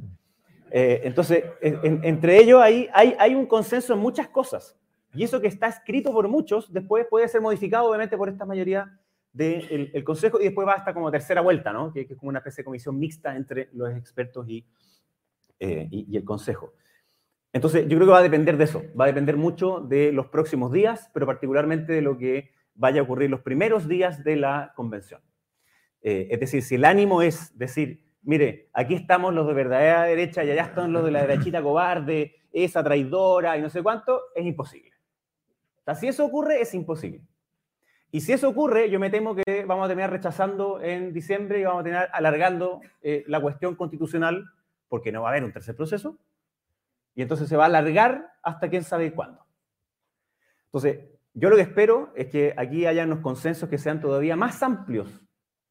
Eh, 0.70 1.02
entonces, 1.05 1.44
entre 1.61 2.38
ellos 2.38 2.61
hay, 2.61 2.88
hay, 2.92 3.35
un 3.35 3.46
consenso 3.46 3.94
en 3.94 4.00
muchas 4.00 4.29
cosas. 4.29 4.76
Y 5.14 5.24
eso 5.24 5.40
que 5.40 5.46
está 5.46 5.68
escrito 5.68 6.12
por 6.12 6.29
muchos, 6.29 6.72
después 6.72 7.07
puede 7.09 7.29
ser 7.29 7.40
modificado, 7.40 7.88
obviamente, 7.88 8.16
por 8.16 8.29
esta 8.29 8.44
mayoría 8.44 8.98
del 9.33 10.02
Consejo 10.05 10.40
y 10.40 10.44
después 10.44 10.66
va 10.66 10.72
hasta 10.72 10.94
como 10.94 11.11
tercera 11.11 11.40
vuelta, 11.40 11.72
¿no? 11.72 11.92
Que, 11.92 12.02
es 12.02 12.16
como 12.16 12.31
una 12.31 12.38
especie 12.38 12.62
de 12.62 12.64
comisión 12.64 12.98
mixta 12.98 13.37
entre 13.37 13.68
los 13.72 13.90
expertos 13.94 14.48
y, 14.48 14.66
eh, 15.61 15.88
y, 15.90 16.07
y 16.12 16.16
el 16.16 16.24
Consejo. 16.24 16.72
Entonces, 17.52 17.87
yo 17.88 17.96
creo 17.96 18.07
que 18.07 18.12
va 18.12 18.18
a 18.18 18.22
depender 18.22 18.57
de 18.57 18.64
eso. 18.64 18.83
Va 18.98 19.05
a 19.05 19.09
depender 19.09 19.37
mucho 19.37 19.81
de 19.81 20.12
los 20.12 20.26
próximos 20.26 20.72
días, 20.72 21.11
pero 21.14 21.26
particularmente 21.26 21.92
de 21.92 22.02
lo 22.02 22.18
que 22.18 22.50
vaya 22.74 23.00
a 23.00 23.05
ocurrir 23.05 23.31
los 23.31 23.40
primeros 23.40 23.88
días 23.88 24.24
de 24.24 24.37
la 24.37 24.72
convención. 24.76 25.20
Eh, 26.02 26.29
es 26.31 26.40
decir, 26.40 26.62
si 26.62 26.76
el 26.76 26.85
ánimo 26.85 27.22
es 27.22 27.57
decir, 27.59 28.06
mire, 28.27 28.69
aquí 28.73 28.95
estamos 28.95 29.33
los 29.33 29.47
de 29.47 29.55
verdadera 29.55 30.03
derecha 30.03 30.45
y 30.45 30.51
allá 30.51 30.65
están 30.65 30.93
los 30.93 31.05
de 31.05 31.12
la 31.12 31.23
derechita 31.27 31.62
cobarde, 31.62 32.35
esa 32.53 32.83
traidora 32.83 33.57
y 33.57 33.62
no 33.62 33.71
sé 33.71 33.83
cuánto, 33.83 34.25
es 34.35 34.45
imposible. 34.45 34.93
O 35.87 35.95
si 35.95 36.09
eso 36.09 36.25
ocurre, 36.25 36.61
es 36.61 36.75
imposible. 36.75 37.23
Y 38.11 38.21
si 38.21 38.33
eso 38.33 38.49
ocurre, 38.49 38.91
yo 38.91 38.99
me 38.99 39.11
temo 39.11 39.37
que 39.37 39.65
vamos 39.67 39.85
a 39.85 39.89
terminar 39.89 40.11
rechazando 40.11 40.81
en 40.83 41.12
diciembre 41.12 41.61
y 41.61 41.65
vamos 41.65 41.81
a 41.81 41.85
terminar 41.85 42.11
alargando 42.12 42.81
eh, 43.01 43.25
la 43.29 43.41
cuestión 43.41 43.77
constitucional 43.77 44.45
porque 44.89 45.12
no 45.12 45.23
va 45.23 45.29
a 45.29 45.31
haber 45.33 45.45
un 45.45 45.53
tercer 45.53 45.77
proceso. 45.77 46.19
Y 47.15 47.23
entonces 47.23 47.49
se 47.49 47.57
va 47.57 47.65
a 47.65 47.67
alargar 47.67 48.33
hasta 48.43 48.69
quién 48.69 48.83
sabe 48.83 49.12
cuándo. 49.12 49.47
Entonces, 50.67 50.99
yo 51.35 51.49
lo 51.49 51.57
que 51.57 51.62
espero 51.62 52.12
es 52.17 52.27
que 52.27 52.55
aquí 52.57 52.87
haya 52.87 53.05
unos 53.05 53.21
consensos 53.21 53.69
que 53.69 53.79
sean 53.79 54.01
todavía 54.01 54.35
más 54.35 54.62
amplios 54.62 55.09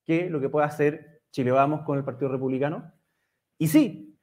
que 0.06 0.30
lo 0.30 0.40
que 0.40 0.50
puede 0.50 0.68
hacer 0.68 1.15
Chile 1.36 1.52
Vamos 1.52 1.82
con 1.82 1.98
el 1.98 2.06
Partido 2.06 2.32
Republicano. 2.32 2.94
Y 3.58 3.68
sí, 3.68 4.18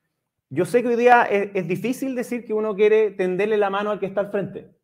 yo 0.48 0.64
sé 0.64 0.80
que 0.80 0.88
hoy 0.88 0.96
día 0.96 1.24
es, 1.24 1.68
difícil 1.68 2.14
decir 2.14 2.46
que 2.46 2.54
uno 2.54 2.74
quiere 2.74 3.10
tenderle 3.10 3.58
la 3.58 3.68
mano 3.68 3.90
al 3.90 4.00
que 4.00 4.06
está 4.06 4.22
al 4.22 4.30
frente. 4.30 4.74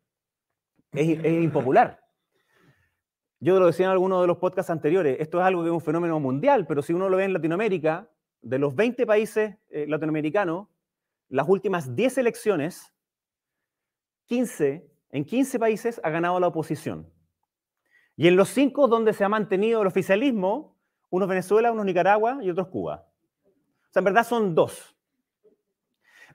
Es, 0.91 1.25
impopular. 1.25 1.99
Yo 3.39 3.59
lo 3.59 3.65
decía 3.65 3.87
en 3.87 3.93
algunos 3.93 4.21
de 4.21 4.27
los 4.27 4.37
podcasts 4.37 4.69
anteriores, 4.69 5.17
esto 5.19 5.39
es 5.39 5.43
algo 5.43 5.63
que 5.63 5.69
es 5.69 5.73
un 5.73 5.81
fenómeno 5.81 6.19
mundial, 6.19 6.67
pero 6.67 6.83
si 6.83 6.93
uno 6.93 7.09
lo 7.09 7.17
ve 7.17 7.23
en 7.23 7.33
Latinoamérica, 7.33 8.07
de 8.43 8.59
los 8.59 8.75
20 8.75 9.07
países 9.07 9.57
eh, 9.69 9.87
latinoamericanos, 9.87 10.67
las 11.29 11.49
últimas 11.49 11.95
10 11.95 12.19
elecciones, 12.19 12.93
15, 14.27 14.87
en 15.09 15.25
15 15.25 15.57
países 15.57 15.99
ha 16.03 16.11
ganado 16.11 16.39
la 16.39 16.47
oposición. 16.47 17.11
Y 18.15 18.27
en 18.27 18.35
los 18.35 18.49
cinco 18.49 18.87
donde 18.87 19.13
se 19.13 19.23
ha 19.23 19.29
mantenido 19.29 19.81
el 19.81 19.87
oficialismo, 19.87 20.78
unos 21.09 21.27
Venezuela, 21.27 21.71
unos 21.71 21.85
Nicaragua 21.85 22.39
y 22.41 22.49
otros 22.49 22.67
Cuba. 22.67 23.05
O 23.45 23.91
sea, 23.91 24.01
en 24.01 24.05
verdad 24.05 24.23
son 24.23 24.55
dos. 24.55 24.95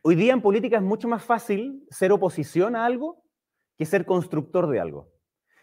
Hoy 0.03 0.17
día 0.17 0.33
en 0.33 0.43
política 0.43 0.77
es 0.77 0.83
mucho 0.83 1.09
más 1.09 1.23
fácil 1.23 1.87
ser 1.91 2.13
oposición 2.13 2.77
a 2.77 2.85
algo 2.85 3.23
que 3.77 3.87
ser 3.87 4.05
constructor 4.05 4.69
de 4.69 4.81
algo. 4.81 5.11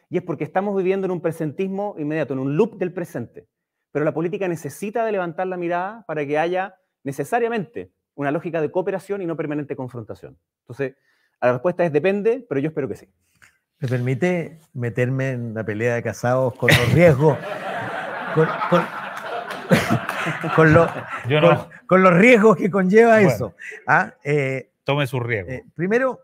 Y 0.10 0.18
es 0.18 0.24
porque 0.24 0.44
estamos 0.44 0.76
viviendo 0.76 1.06
en 1.06 1.12
un 1.12 1.22
presentismo 1.22 1.96
inmediato, 1.98 2.34
en 2.34 2.40
un 2.40 2.58
loop 2.58 2.78
del 2.78 2.94
presente. 2.94 3.48
Pero 3.92 4.04
la 4.04 4.14
política 4.14 4.48
necesita 4.48 5.06
de 5.06 5.12
levantar 5.12 5.48
la 5.48 5.58
mirada 5.58 6.04
para 6.08 6.26
que 6.26 6.38
haya 6.38 6.76
necesariamente 7.04 7.92
una 8.16 8.32
lógica 8.32 8.62
de 8.62 8.72
cooperación 8.72 9.22
y 9.22 9.26
no 9.26 9.38
permanente 9.38 9.76
confrontación. 9.76 10.38
Entonces, 10.62 10.96
la 11.42 11.54
respuesta 11.54 11.86
es 11.86 11.94
depende, 11.94 12.46
pero 12.48 12.60
yo 12.60 12.70
espero 12.70 12.88
que 12.88 12.96
sí. 12.96 13.08
¿Me 13.80 13.88
permite 13.88 14.60
meterme 14.74 15.32
en 15.32 15.54
la 15.54 15.64
pelea 15.64 15.96
de 15.96 16.04
casados 16.04 16.54
con 16.56 16.70
los 16.70 16.94
riesgos? 16.94 17.38
con, 18.36 18.48
con, 18.70 19.01
los 22.02 22.14
riesgos 22.14 22.58
que 22.58 22.70
conlleva 22.70 23.22
eso. 23.22 23.56
¿ah? 23.88 24.14
Eh, 24.24 24.72
Tome 24.84 25.08
su 25.08 25.20
riesgo. 25.20 25.52
Eh, 25.52 25.66
primero, 25.76 26.20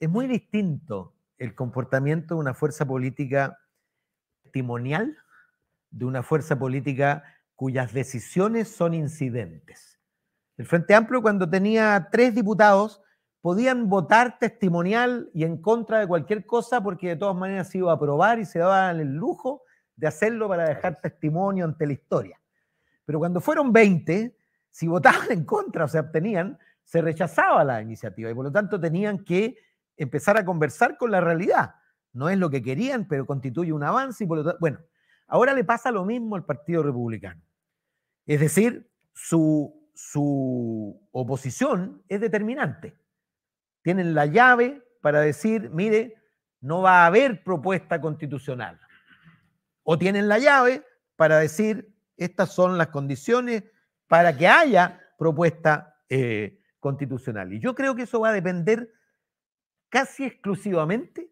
es 0.00 0.08
muy 0.08 0.26
distinto 0.26 1.14
el 1.38 1.54
comportamiento 1.54 2.34
de 2.34 2.40
una 2.40 2.54
fuerza 2.54 2.86
política 2.86 3.58
testimonial 4.42 5.16
de 5.90 6.04
una 6.04 6.22
fuerza 6.22 6.58
política 6.58 7.24
cuyas 7.54 7.92
decisiones 7.92 8.68
son 8.68 8.94
incidentes. 8.94 9.98
El 10.56 10.66
Frente 10.66 10.94
Amplio, 10.94 11.22
cuando 11.22 11.48
tenía 11.48 12.08
tres 12.10 12.34
diputados, 12.34 13.02
podían 13.40 13.88
votar 13.88 14.38
testimonial 14.38 15.30
y 15.32 15.44
en 15.44 15.60
contra 15.60 15.98
de 15.98 16.06
cualquier 16.06 16.44
cosa 16.44 16.82
porque 16.82 17.08
de 17.08 17.16
todas 17.16 17.36
maneras 17.36 17.68
se 17.68 17.78
iba 17.78 17.92
a 17.92 17.94
aprobar 17.94 18.38
y 18.38 18.44
se 18.44 18.58
daban 18.58 19.00
el 19.00 19.14
lujo 19.14 19.62
de 19.94 20.06
hacerlo 20.06 20.48
para 20.48 20.68
dejar 20.68 21.00
testimonio 21.00 21.64
ante 21.64 21.86
la 21.86 21.92
historia. 21.92 22.40
Pero 23.06 23.18
cuando 23.18 23.40
fueron 23.40 23.72
20, 23.72 24.36
si 24.68 24.86
votaban 24.86 25.30
en 25.30 25.44
contra 25.44 25.86
o 25.86 25.88
se 25.88 25.96
abstenían, 25.96 26.58
se 26.84 27.00
rechazaba 27.00 27.64
la 27.64 27.80
iniciativa 27.80 28.30
y 28.30 28.34
por 28.34 28.44
lo 28.44 28.52
tanto 28.52 28.78
tenían 28.78 29.24
que 29.24 29.56
empezar 29.96 30.36
a 30.36 30.44
conversar 30.44 30.98
con 30.98 31.10
la 31.10 31.22
realidad. 31.22 31.76
No 32.12 32.28
es 32.28 32.38
lo 32.38 32.50
que 32.50 32.62
querían, 32.62 33.08
pero 33.08 33.26
constituye 33.26 33.72
un 33.72 33.82
avance 33.82 34.24
y 34.24 34.26
por 34.26 34.38
lo 34.38 34.44
tanto, 34.44 34.58
bueno, 34.60 34.78
ahora 35.26 35.54
le 35.54 35.64
pasa 35.64 35.90
lo 35.90 36.04
mismo 36.04 36.36
al 36.36 36.44
Partido 36.44 36.82
Republicano. 36.82 37.40
Es 38.26 38.40
decir, 38.40 38.90
su, 39.14 39.90
su 39.94 41.08
oposición 41.12 42.02
es 42.08 42.20
determinante. 42.20 42.96
Tienen 43.82 44.14
la 44.14 44.26
llave 44.26 44.82
para 45.00 45.20
decir, 45.20 45.70
mire, 45.70 46.14
no 46.60 46.82
va 46.82 47.04
a 47.04 47.06
haber 47.06 47.44
propuesta 47.44 48.00
constitucional. 48.00 48.80
O 49.82 49.96
tienen 49.96 50.28
la 50.28 50.38
llave 50.38 50.84
para 51.16 51.38
decir, 51.38 51.95
estas 52.16 52.52
son 52.52 52.78
las 52.78 52.88
condiciones 52.88 53.64
para 54.06 54.36
que 54.36 54.46
haya 54.46 55.00
propuesta 55.18 56.00
eh, 56.08 56.60
constitucional. 56.80 57.52
Y 57.52 57.60
yo 57.60 57.74
creo 57.74 57.94
que 57.94 58.02
eso 58.02 58.20
va 58.20 58.28
a 58.28 58.32
depender 58.32 58.90
casi 59.88 60.24
exclusivamente 60.24 61.30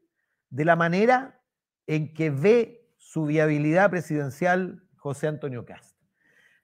de 0.50 0.64
la 0.64 0.76
manera 0.76 1.40
en 1.86 2.14
que 2.14 2.30
ve 2.30 2.90
su 2.98 3.26
viabilidad 3.26 3.90
presidencial 3.90 4.82
José 4.96 5.28
Antonio 5.28 5.64
Cast. 5.64 5.96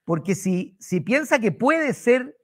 Porque 0.04 0.34
si, 0.34 0.76
si 0.80 1.00
piensa 1.00 1.38
que 1.38 1.52
puede 1.52 1.92
ser 1.92 2.36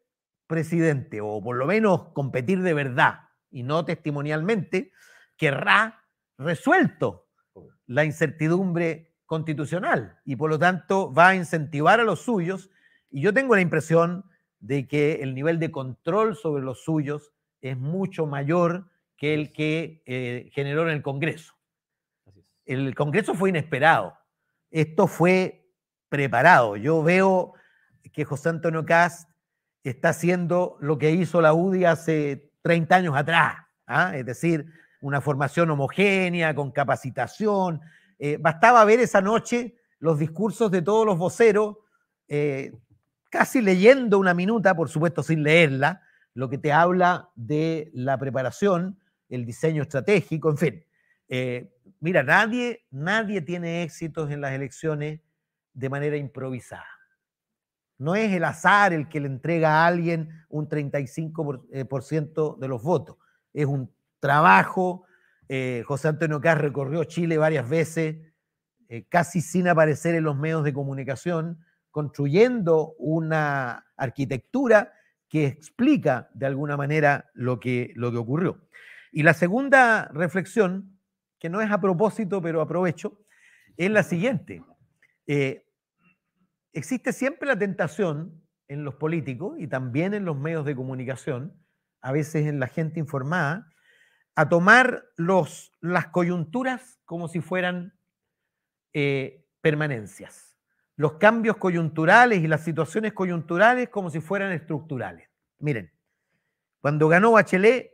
presidente 0.46 1.20
o 1.20 1.42
por 1.42 1.56
lo 1.56 1.66
menos 1.66 2.12
competir 2.12 2.62
de 2.62 2.74
verdad 2.74 3.20
y 3.50 3.62
no 3.62 3.84
testimonialmente, 3.84 4.92
querrá 5.36 6.04
resuelto 6.38 7.26
la 7.86 8.04
incertidumbre 8.04 9.15
constitucional 9.26 10.18
y 10.24 10.36
por 10.36 10.50
lo 10.50 10.58
tanto 10.58 11.12
va 11.12 11.28
a 11.28 11.34
incentivar 11.34 12.00
a 12.00 12.04
los 12.04 12.20
suyos. 12.20 12.70
Y 13.10 13.20
yo 13.20 13.34
tengo 13.34 13.54
la 13.54 13.60
impresión 13.60 14.24
de 14.60 14.86
que 14.88 15.14
el 15.22 15.34
nivel 15.34 15.58
de 15.58 15.70
control 15.70 16.36
sobre 16.36 16.64
los 16.64 16.82
suyos 16.82 17.32
es 17.60 17.76
mucho 17.76 18.26
mayor 18.26 18.88
que 19.16 19.34
el 19.34 19.52
que 19.52 20.02
eh, 20.06 20.50
generó 20.52 20.82
en 20.82 20.94
el 20.94 21.02
Congreso. 21.02 21.54
El 22.64 22.94
Congreso 22.94 23.34
fue 23.34 23.50
inesperado. 23.50 24.16
Esto 24.70 25.06
fue 25.06 25.68
preparado. 26.08 26.76
Yo 26.76 27.02
veo 27.02 27.54
que 28.12 28.24
José 28.24 28.48
Antonio 28.48 28.84
Cast 28.84 29.28
está 29.82 30.10
haciendo 30.10 30.76
lo 30.80 30.98
que 30.98 31.12
hizo 31.12 31.40
la 31.40 31.54
UDI 31.54 31.84
hace 31.84 32.50
30 32.62 32.96
años 32.96 33.16
atrás, 33.16 33.56
¿ah? 33.86 34.16
es 34.16 34.26
decir, 34.26 34.66
una 35.00 35.20
formación 35.20 35.70
homogénea, 35.70 36.54
con 36.54 36.72
capacitación. 36.72 37.80
Eh, 38.18 38.38
bastaba 38.40 38.84
ver 38.84 39.00
esa 39.00 39.20
noche 39.20 39.76
los 39.98 40.18
discursos 40.18 40.70
de 40.70 40.82
todos 40.82 41.06
los 41.06 41.18
voceros, 41.18 41.76
eh, 42.28 42.72
casi 43.30 43.60
leyendo 43.60 44.18
una 44.18 44.34
minuta, 44.34 44.74
por 44.74 44.88
supuesto 44.88 45.22
sin 45.22 45.42
leerla, 45.42 46.02
lo 46.34 46.48
que 46.48 46.58
te 46.58 46.72
habla 46.72 47.30
de 47.34 47.90
la 47.94 48.18
preparación, 48.18 48.98
el 49.28 49.44
diseño 49.44 49.82
estratégico, 49.82 50.50
en 50.50 50.56
fin. 50.58 50.84
Eh, 51.28 51.72
mira, 52.00 52.22
nadie, 52.22 52.84
nadie 52.90 53.40
tiene 53.40 53.82
éxitos 53.82 54.30
en 54.30 54.40
las 54.40 54.52
elecciones 54.52 55.20
de 55.72 55.88
manera 55.88 56.16
improvisada. 56.16 56.84
No 57.98 58.14
es 58.14 58.32
el 58.32 58.44
azar 58.44 58.92
el 58.92 59.08
que 59.08 59.20
le 59.20 59.26
entrega 59.26 59.82
a 59.82 59.86
alguien 59.86 60.28
un 60.48 60.68
35% 60.68 62.58
de 62.58 62.68
los 62.68 62.82
votos. 62.82 63.16
Es 63.54 63.66
un 63.66 63.90
trabajo. 64.20 65.04
Eh, 65.48 65.84
José 65.86 66.08
Antonio 66.08 66.40
Caz 66.40 66.58
recorrió 66.58 67.04
Chile 67.04 67.38
varias 67.38 67.68
veces, 67.68 68.16
eh, 68.88 69.06
casi 69.08 69.40
sin 69.40 69.68
aparecer 69.68 70.14
en 70.14 70.24
los 70.24 70.36
medios 70.36 70.64
de 70.64 70.72
comunicación, 70.72 71.64
construyendo 71.90 72.94
una 72.98 73.86
arquitectura 73.96 74.92
que 75.28 75.46
explica 75.46 76.28
de 76.34 76.46
alguna 76.46 76.76
manera 76.76 77.30
lo 77.34 77.58
que, 77.58 77.92
lo 77.94 78.12
que 78.12 78.18
ocurrió. 78.18 78.68
Y 79.12 79.22
la 79.22 79.34
segunda 79.34 80.08
reflexión, 80.12 80.98
que 81.38 81.48
no 81.48 81.60
es 81.60 81.70
a 81.70 81.80
propósito, 81.80 82.40
pero 82.42 82.60
aprovecho, 82.60 83.18
es 83.76 83.90
la 83.90 84.02
siguiente. 84.02 84.62
Eh, 85.26 85.66
existe 86.72 87.12
siempre 87.12 87.48
la 87.48 87.58
tentación 87.58 88.42
en 88.68 88.84
los 88.84 88.96
políticos 88.96 89.56
y 89.58 89.66
también 89.66 90.14
en 90.14 90.24
los 90.24 90.36
medios 90.36 90.64
de 90.64 90.76
comunicación, 90.76 91.54
a 92.00 92.12
veces 92.12 92.46
en 92.46 92.60
la 92.60 92.68
gente 92.68 93.00
informada, 93.00 93.72
a 94.36 94.48
tomar 94.50 95.06
las 95.16 96.08
coyunturas 96.08 97.00
como 97.06 97.26
si 97.26 97.40
fueran 97.40 97.94
eh, 98.92 99.44
permanencias, 99.62 100.54
los 100.94 101.14
cambios 101.14 101.56
coyunturales 101.56 102.42
y 102.42 102.46
las 102.46 102.60
situaciones 102.60 103.14
coyunturales 103.14 103.88
como 103.88 104.10
si 104.10 104.20
fueran 104.20 104.52
estructurales. 104.52 105.28
Miren, 105.58 105.90
cuando 106.82 107.08
ganó 107.08 107.32
Bachelet 107.32 107.92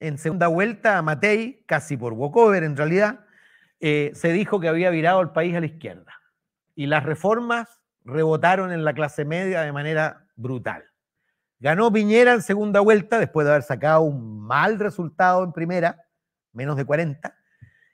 en 0.00 0.18
segunda 0.18 0.48
vuelta 0.48 0.98
a 0.98 1.02
Matei, 1.02 1.64
casi 1.66 1.96
por 1.96 2.12
walkover 2.12 2.64
en 2.64 2.76
realidad, 2.76 3.24
eh, 3.78 4.10
se 4.14 4.32
dijo 4.32 4.58
que 4.58 4.68
había 4.68 4.90
virado 4.90 5.20
el 5.20 5.30
país 5.30 5.54
a 5.54 5.60
la 5.60 5.66
izquierda 5.66 6.12
y 6.74 6.86
las 6.86 7.04
reformas 7.04 7.80
rebotaron 8.04 8.72
en 8.72 8.84
la 8.84 8.92
clase 8.92 9.24
media 9.24 9.62
de 9.62 9.72
manera 9.72 10.26
brutal. 10.34 10.84
Ganó 11.64 11.90
Piñera 11.90 12.34
en 12.34 12.42
segunda 12.42 12.80
vuelta 12.80 13.18
después 13.18 13.46
de 13.46 13.52
haber 13.52 13.62
sacado 13.62 14.02
un 14.02 14.38
mal 14.38 14.78
resultado 14.78 15.42
en 15.42 15.50
primera, 15.50 16.04
menos 16.52 16.76
de 16.76 16.84
40, 16.84 17.34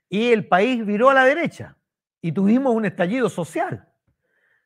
y 0.08 0.32
el 0.32 0.48
país 0.48 0.84
viró 0.84 1.08
a 1.08 1.14
la 1.14 1.24
derecha 1.24 1.76
y 2.20 2.32
tuvimos 2.32 2.74
un 2.74 2.84
estallido 2.84 3.28
social. 3.28 3.88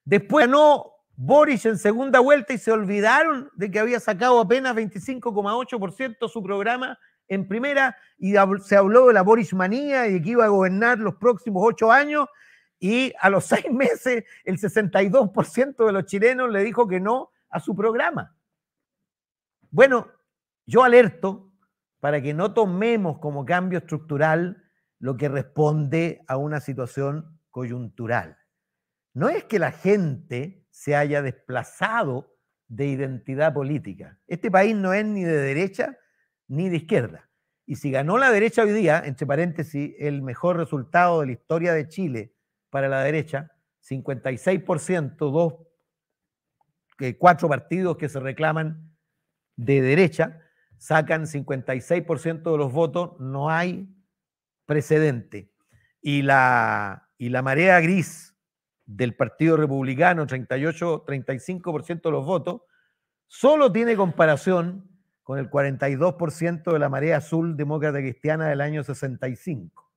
Después 0.07 0.47
ganó 0.47 0.87
Boris 1.17 1.67
en 1.67 1.77
segunda 1.77 2.21
vuelta 2.21 2.55
y 2.55 2.59
se 2.59 2.73
olvidaron 2.73 3.51
de 3.57 3.71
que 3.71 3.79
había 3.79 4.01
sacado 4.01 4.41
apenas 4.41 4.75
25,8% 4.75 6.27
su 6.31 6.43
programa 6.43 6.99
en 7.29 7.47
primera 7.47 7.99
y 8.17 8.33
se 8.63 8.75
habló 8.75 9.09
de 9.09 9.13
la 9.13 9.21
Boris 9.21 9.53
manía 9.53 10.07
y 10.07 10.15
de 10.15 10.23
que 10.23 10.31
iba 10.31 10.47
a 10.47 10.49
gobernar 10.49 10.99
los 10.99 11.17
próximos 11.17 11.63
ocho 11.63 11.93
años 11.93 12.27
y 12.81 13.13
a 13.21 13.29
los 13.29 13.45
seis 13.49 13.71
meses 13.71 14.25
el 14.47 14.59
62% 14.59 15.85
de 15.85 15.93
los 15.93 16.07
chilenos 16.07 16.51
le 16.51 16.65
dijo 16.65 16.89
que 16.89 17.01
no 17.01 17.33
a 17.51 17.61
su 17.61 17.77
programa. 17.77 18.35
Bueno, 19.75 20.09
yo 20.67 20.85
alerto 20.85 21.53
para 21.99 22.23
que 22.23 22.33
no 22.33 22.55
tomemos 22.55 23.19
como 23.19 23.45
cambio 23.45 23.81
estructural 23.81 24.63
lo 25.01 25.17
que 25.17 25.29
responde 25.29 26.23
a 26.29 26.37
una 26.37 26.61
situación 26.61 27.41
coyuntural. 27.51 28.39
No 29.15 29.29
es 29.29 29.43
que 29.43 29.59
la 29.59 29.73
gente 29.73 30.65
se 30.71 30.95
haya 30.95 31.23
desplazado 31.23 32.37
de 32.69 32.87
identidad 32.87 33.53
política. 33.53 34.21
Este 34.29 34.49
país 34.49 34.77
no 34.77 34.93
es 34.93 35.05
ni 35.05 35.25
de 35.25 35.39
derecha 35.39 35.99
ni 36.47 36.69
de 36.69 36.77
izquierda. 36.77 37.29
Y 37.67 37.75
si 37.75 37.91
ganó 37.91 38.17
la 38.17 38.31
derecha 38.31 38.63
hoy 38.63 38.71
día, 38.71 39.03
entre 39.05 39.27
paréntesis, 39.27 39.97
el 39.99 40.23
mejor 40.23 40.57
resultado 40.57 41.19
de 41.19 41.27
la 41.27 41.33
historia 41.33 41.75
de 41.75 41.89
Chile 41.89 42.37
para 42.71 42.89
la 42.89 43.03
derecha, 43.03 43.51
56%, 43.83 45.17
dos, 45.17 45.55
cuatro 47.19 47.49
partidos 47.49 47.97
que 47.97 48.09
se 48.09 48.21
reclaman 48.21 48.94
de 49.57 49.81
derecha 49.81 50.41
sacan 50.79 51.27
56% 51.27 52.53
de 52.53 52.59
los 52.59 52.73
votos, 52.73 53.19
no 53.19 53.51
hay 53.51 53.89
precedente. 54.67 55.51
Y 56.01 56.23
la, 56.23 57.09
y 57.17 57.31
la 57.31 57.43
marea 57.43 57.81
gris 57.81 58.37
del 58.85 59.17
Partido 59.17 59.57
Republicano, 59.57 60.27
38, 60.27 61.05
35% 61.07 62.03
de 62.03 62.11
los 62.11 62.27
votos, 62.27 62.63
solo 63.27 63.73
tiene 63.73 63.97
comparación 63.97 64.89
con 65.23 65.39
el 65.39 65.51
42% 65.51 66.73
de 66.73 66.79
la 66.79 66.89
marea 66.91 67.17
azul 67.17 67.57
demócrata 67.57 67.99
cristiana 67.99 68.49
del 68.49 68.61
año 68.61 68.85
65. 68.85 69.91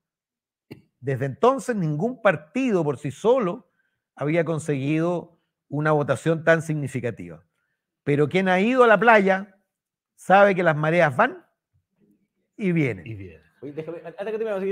Desde 1.00 1.26
entonces 1.26 1.76
ningún 1.76 2.22
partido 2.22 2.84
por 2.84 2.98
sí 2.98 3.12
solo 3.12 3.70
había 4.16 4.46
conseguido 4.46 5.40
una 5.68 5.92
votación 5.92 6.44
tan 6.44 6.62
significativa. 6.62 7.44
Pero 8.08 8.30
quien 8.30 8.48
ha 8.48 8.62
ido 8.62 8.86
a 8.86 8.88
la 8.88 8.98
playa 8.98 9.54
sabe 10.16 10.56
que 10.56 10.64
las 10.64 10.78
mareas 10.78 11.14
van 11.18 11.46
y 12.56 12.72
vienen. 12.72 13.06
Y 13.06 13.16
vienen. 13.16 13.42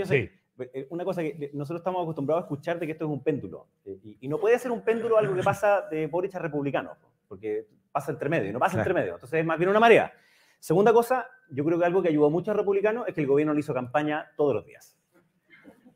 que 0.08 0.40
eh, 0.74 0.88
una 0.90 1.04
cosa 1.04 1.22
que 1.22 1.52
nosotros 1.54 1.82
estamos 1.82 2.02
acostumbrados 2.02 2.44
a 2.44 2.46
escuchar 2.46 2.80
de 2.80 2.86
que 2.86 2.94
esto 2.94 3.04
es 3.04 3.12
un 3.12 3.22
péndulo. 3.22 3.68
Eh, 3.84 4.16
y, 4.22 4.28
no 4.30 4.40
puede 4.40 4.58
ser 4.58 4.72
un 4.72 4.86
péndulo 4.86 5.18
algo 5.18 5.36
que 5.36 5.44
pasa 5.44 5.82
de 5.92 6.08
Boric 6.08 6.34
a 6.36 6.40
republicano, 6.40 6.96
porque 7.28 7.68
pasa 7.92 8.14
entre 8.14 8.30
medio, 8.30 8.52
y 8.52 8.54
no 8.54 8.60
pasa 8.60 8.78
entre 8.78 8.94
medio. 8.94 9.16
Entonces 9.16 9.42
es 9.42 9.46
más 9.46 9.58
bien 9.58 9.70
una 9.70 9.82
marea. 9.82 10.14
Segunda 10.58 10.94
cosa, 10.94 11.28
yo 11.50 11.66
creo 11.66 11.78
que 11.78 11.84
algo 11.84 12.02
que 12.02 12.08
ayudó 12.08 12.30
mucho 12.30 12.52
a 12.52 12.54
republicanos 12.54 13.06
es 13.06 13.14
que 13.14 13.20
el 13.20 13.28
gobierno 13.28 13.54
le 13.54 13.60
hizo 13.60 13.74
campaña 13.74 14.32
todos 14.38 14.54
los 14.54 14.66
días. 14.66 14.98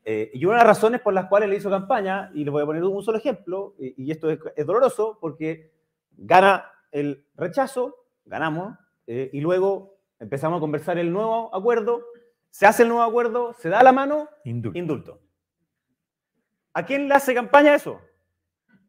Eh, 0.03 0.29
y 0.33 0.43
una 0.43 0.55
de 0.55 0.65
las 0.65 0.67
razones 0.67 0.99
por 0.99 1.13
las 1.13 1.27
cuales 1.27 1.47
le 1.47 1.55
hizo 1.55 1.69
campaña, 1.69 2.31
y 2.33 2.43
le 2.43 2.51
voy 2.51 2.63
a 2.63 2.65
poner 2.65 2.83
un 2.83 3.01
solo 3.01 3.17
ejemplo, 3.17 3.75
y, 3.79 4.11
esto 4.11 4.29
es 4.29 4.65
doloroso, 4.65 5.17
porque 5.21 5.71
gana 6.17 6.65
el 6.91 7.25
rechazo, 7.35 7.95
ganamos, 8.25 8.77
eh, 9.07 9.29
y 9.33 9.41
luego 9.41 9.97
empezamos 10.19 10.57
a 10.57 10.59
conversar 10.59 10.97
el 10.97 11.11
nuevo 11.11 11.53
acuerdo, 11.55 12.03
se 12.49 12.65
hace 12.65 12.83
el 12.83 12.89
nuevo 12.89 13.03
acuerdo, 13.03 13.53
se 13.53 13.69
da 13.69 13.83
la 13.83 13.91
mano, 13.91 14.29
indulto. 14.43 15.21
¿A 16.73 16.85
quién 16.85 17.07
le 17.07 17.15
hace 17.15 17.33
campaña 17.33 17.75
eso? 17.75 17.99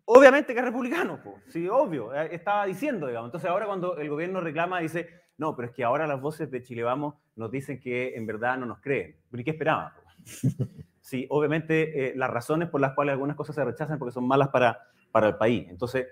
Obviamente 0.05 0.53
que 0.53 0.59
es 0.59 0.65
republicano, 0.65 1.21
sí, 1.49 1.69
obvio, 1.69 2.15
eh, 2.15 2.35
estaba 2.35 2.67
diciendo, 2.67 3.07
digamos. 3.07 3.29
Entonces 3.29 3.49
ahora 3.49 3.67
cuando 3.67 3.97
el 3.97 4.09
gobierno 4.09 4.41
reclama, 4.41 4.81
dice, 4.81 5.09
no, 5.39 5.57
pero 5.57 5.69
es 5.69 5.75
que 5.75 5.85
ahora 5.85 6.07
las 6.07 6.21
voces 6.21 6.51
de 6.51 6.63
Chile 6.63 6.83
Vamos 6.83 7.15
nos 7.37 7.51
dicen 7.51 7.81
que 7.81 8.15
en 8.15 8.27
verdad 8.27 8.59
no 8.59 8.67
nos 8.67 8.81
creen. 8.81 9.17
¿Y 9.33 9.45
qué 9.45 9.51
esperaban? 9.53 9.93
Sí, 11.03 11.27
obviamente 11.29 12.11
eh, 12.11 12.13
las 12.15 12.31
razones 12.31 12.69
por 12.69 12.81
las 12.81 12.93
cuales 12.93 13.15
algunas 13.15 13.35
cosas 13.35 13.57
se 13.57 13.65
rechazan 13.65 13.99
porque 13.99 14.13
son 14.13 14.29
malas 14.29 14.51
para, 14.51 14.79
para 15.11 15.27
el 15.27 15.37
país. 15.37 15.67
Entonces, 15.69 16.07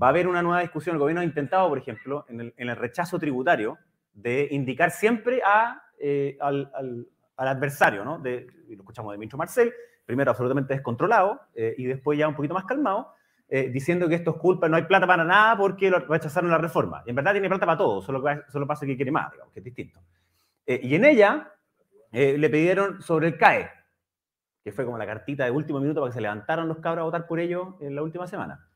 va 0.00 0.06
a 0.08 0.10
haber 0.10 0.28
una 0.28 0.42
nueva 0.42 0.60
discusión. 0.60 0.94
El 0.96 1.00
gobierno 1.00 1.20
ha 1.20 1.24
intentado, 1.24 1.68
por 1.68 1.78
ejemplo, 1.78 2.24
en 2.28 2.52
el, 2.56 2.76
rechazo 2.76 3.18
tributario, 3.18 3.78
de 4.12 4.48
indicar 4.50 4.90
siempre 4.90 5.42
eh, 5.98 6.36
al, 6.40 7.06
adversario, 7.36 8.04
¿no? 8.04 8.18
De, 8.18 8.46
lo 8.68 8.82
escuchamos 8.82 9.12
de 9.12 9.18
Ministro 9.18 9.38
Marcel, 9.38 9.72
primero 10.04 10.30
absolutamente 10.30 10.74
descontrolado 10.74 11.40
eh, 11.54 11.74
y 11.76 11.86
después 11.86 12.18
ya 12.18 12.28
un 12.28 12.34
poquito 12.34 12.54
más 12.54 12.64
calmado, 12.64 13.14
eh, 13.48 13.68
diciendo 13.70 14.08
que 14.08 14.14
esto 14.14 14.30
es 14.30 14.36
culpa, 14.36 14.68
no 14.68 14.76
hay 14.76 14.84
plata 14.84 15.06
para 15.06 15.24
nada 15.24 15.56
porque 15.56 15.90
lo 15.90 15.98
rechazaron 15.98 16.50
la 16.50 16.58
reforma. 16.58 17.02
En 17.06 17.14
verdad 17.14 17.32
tiene 17.32 17.48
plata 17.48 17.66
para 17.66 17.78
todo, 17.78 18.00
solo, 18.00 18.22
solo 18.48 18.66
pasa 18.66 18.86
que 18.86 18.96
quiere 18.96 19.10
más, 19.10 19.32
digamos, 19.32 19.52
que 19.52 19.60
es 19.60 19.64
distinto. 19.64 20.00
y 20.66 20.94
en 20.94 21.04
ella 21.04 21.52
le 22.12 22.50
pidieron 22.50 23.02
sobre 23.02 23.28
el 23.28 23.36
CAE, 23.36 23.70
que 24.62 24.72
fue 24.72 24.84
como 24.84 24.96
la 24.96 25.06
cartita 25.06 25.44
de 25.44 25.50
último 25.50 25.80
minuto 25.80 26.00
para 26.00 26.10
que 26.10 26.14
se 26.14 26.20
levantaran 26.20 26.68
los 26.68 26.78
cabros 26.78 27.02
a 27.02 27.04
votar 27.06 27.26
por 27.26 27.40
ello 27.40 27.76
en 27.80 27.94
la 27.94 28.02
última 28.02 28.26
semana. 28.26 28.71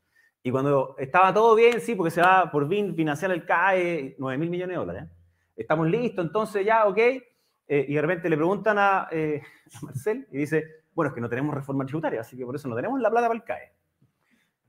Y 0.46 0.50
cuando 0.52 0.94
estaba 0.96 1.34
todo 1.34 1.56
bien, 1.56 1.80
sí, 1.80 1.96
porque 1.96 2.12
se 2.12 2.20
va 2.20 2.48
por 2.52 2.68
fin 2.68 2.94
financiar 2.94 3.32
el 3.32 3.44
CAE, 3.44 4.14
9 4.16 4.38
mil 4.38 4.48
millones 4.48 4.74
de 4.74 4.78
dólares. 4.78 5.02
¿eh? 5.02 5.10
Estamos 5.56 5.88
listos, 5.88 6.24
entonces 6.24 6.64
ya, 6.64 6.86
ok. 6.86 6.98
Eh, 6.98 7.24
y 7.66 7.94
de 7.94 8.00
repente 8.00 8.30
le 8.30 8.36
preguntan 8.36 8.78
a, 8.78 9.08
eh, 9.10 9.42
a, 9.74 9.84
Marcel 9.84 10.28
y 10.30 10.38
dice, 10.38 10.84
bueno, 10.94 11.08
es 11.08 11.16
que 11.16 11.20
no 11.20 11.28
tenemos 11.28 11.52
reforma 11.52 11.84
tributaria, 11.84 12.20
así 12.20 12.36
que 12.36 12.46
por 12.46 12.54
eso 12.54 12.68
no 12.68 12.76
tenemos 12.76 13.00
la 13.00 13.10
plata 13.10 13.26
para 13.26 13.36
el 13.36 13.42
CAE. 13.42 13.72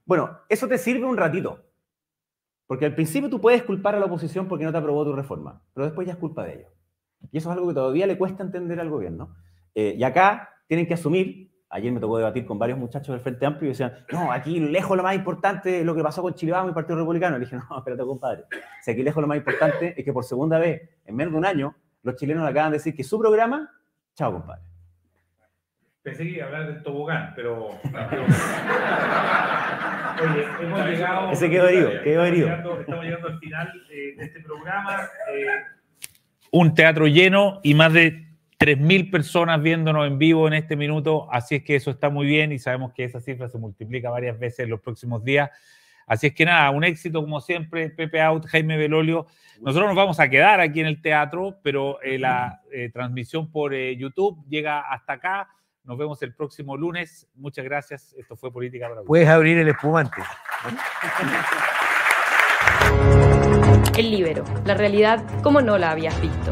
Bueno, 0.04 0.40
eso 0.50 0.68
te 0.68 0.80
sirve 0.80 1.06
un 1.06 1.16
ratito. 1.16 1.64
Porque 2.66 2.86
al 2.86 2.96
principio 2.96 3.30
tú 3.30 3.40
puedes 3.40 3.62
culpar 3.62 3.94
a 3.94 4.00
la 4.00 4.08
oposición 4.08 4.48
porque 4.48 4.66
no 4.66 4.72
te 4.72 4.80
aprobó 4.80 5.06
tu 5.06 5.14
reforma, 5.14 5.62
pero 5.76 5.86
después 5.86 6.08
ya 6.08 6.14
es 6.14 6.20
culpa 6.20 6.44
de 6.44 6.56
ellos. 6.56 6.72
Y 7.32 7.38
eso 7.38 7.52
es 7.52 7.56
algo 7.56 7.68
que 7.68 7.76
todavía 7.76 8.08
le 8.08 8.18
cuesta 8.18 8.42
entender 8.42 8.80
al 8.80 8.90
gobierno. 8.90 9.36
y 9.76 10.04
acá 10.04 10.56
tienen 10.66 10.88
que 10.88 10.96
asumir 10.96 11.52
Ayer 11.78 11.92
me 11.92 12.00
tocó 12.00 12.18
debatir 12.18 12.44
con 12.44 12.58
varios 12.58 12.80
muchachos 12.80 13.10
del 13.10 13.20
Frente 13.20 13.46
Amplio 13.46 13.68
y 13.68 13.74
decían, 13.74 13.94
no, 14.12 14.32
aquí 14.32 14.60
lejos 14.60 14.98
lo 14.98 15.04
más 15.04 15.14
importante 15.14 15.80
es 15.80 15.86
lo 15.86 15.94
que 15.94 16.02
pasó 16.02 16.24
con 16.24 16.34
Chile 16.34 16.52
Vamos 16.52 16.70
y 16.70 16.70
el 16.70 16.74
Partido 16.74 16.98
Republicano. 16.98 17.38
Le 17.38 17.46
dije, 17.46 17.56
no, 17.56 17.78
espérate, 17.78 18.04
compadre. 18.04 18.46
Si 18.82 18.90
aquí 18.90 19.04
lejos 19.04 19.22
lo 19.22 19.28
más 19.28 19.38
importante 19.38 19.94
es 19.96 20.04
que 20.04 20.12
por 20.12 20.24
segunda 20.24 20.58
vez, 20.58 20.90
en 21.06 21.16
menos 21.16 21.34
de 21.34 21.38
un 21.38 21.46
año, 21.46 21.76
los 22.02 22.16
chilenos 22.16 22.44
le 22.44 22.50
acaban 22.50 22.72
de 22.72 22.80
decir 22.80 22.96
que 22.96 23.04
su 23.04 23.20
programa, 23.20 23.70
chao, 24.16 24.34
compadre. 24.34 24.64
Pensé 26.02 26.24
que 26.24 26.30
iba 26.32 26.46
a 26.46 26.48
hablar 26.48 26.66
del 26.66 26.82
tobogán, 26.82 27.34
pero... 27.36 27.68
Oye, 30.24 30.48
hemos 30.62 30.84
llegado... 30.88 31.30
Ese 31.30 31.48
quedó 31.48 31.68
herido, 31.68 31.92
quedó 32.04 32.26
herido. 32.26 32.50
Estamos 32.50 33.06
llegando 33.06 33.28
al 33.28 33.38
final 33.38 33.72
eh, 33.92 34.16
de 34.18 34.26
este 34.26 34.40
programa. 34.40 35.04
Eh, 35.32 35.46
un 36.50 36.74
teatro 36.74 37.06
lleno 37.06 37.60
y 37.62 37.76
más 37.76 37.94
de 37.94 38.27
3.000 38.60 39.12
personas 39.12 39.62
viéndonos 39.62 40.08
en 40.08 40.18
vivo 40.18 40.48
en 40.48 40.56
este 40.56 40.76
minuto, 40.76 41.32
así 41.32 41.56
es 41.56 41.64
que 41.64 41.76
eso 41.76 41.92
está 41.92 42.10
muy 42.10 42.26
bien 42.26 42.52
y 42.52 42.60
sabemos 42.60 42.92
que 42.94 43.04
esa 43.04 43.22
cifra 43.22 43.48
se 43.50 43.58
multiplica 43.58 44.10
varias 44.10 44.40
veces 44.40 44.60
en 44.60 44.72
los 44.72 44.82
próximos 44.82 45.24
días. 45.24 45.52
Así 46.08 46.28
es 46.28 46.34
que 46.34 46.46
nada, 46.46 46.70
un 46.72 46.84
éxito 46.84 47.22
como 47.22 47.42
siempre, 47.42 47.90
Pepe 47.90 48.22
Out, 48.22 48.46
Jaime 48.48 48.78
Belolio. 48.78 49.28
Nosotros 49.62 49.90
nos 49.90 49.96
vamos 49.96 50.20
a 50.20 50.30
quedar 50.30 50.62
aquí 50.62 50.80
en 50.80 50.88
el 50.88 51.02
teatro, 51.02 51.60
pero 51.62 52.02
eh, 52.02 52.18
la 52.18 52.62
eh, 52.72 52.90
transmisión 52.92 53.52
por 53.52 53.74
eh, 53.74 53.96
YouTube 53.98 54.44
llega 54.48 54.80
hasta 54.80 55.14
acá. 55.14 55.50
Nos 55.84 55.98
vemos 55.98 56.22
el 56.24 56.34
próximo 56.34 56.78
lunes. 56.78 57.28
Muchas 57.36 57.66
gracias. 57.66 58.16
Esto 58.18 58.38
fue 58.38 58.52
Política 58.52 58.88
para 58.88 59.02
Puedes 59.02 59.28
abrir 59.28 59.58
el 59.58 59.68
espumante. 59.68 60.22
El 63.98 64.12
libero, 64.12 64.46
la 64.66 64.74
realidad 64.76 65.24
como 65.42 65.62
no 65.62 65.78
la 65.78 65.92
habías 65.92 66.20
visto. 66.22 66.52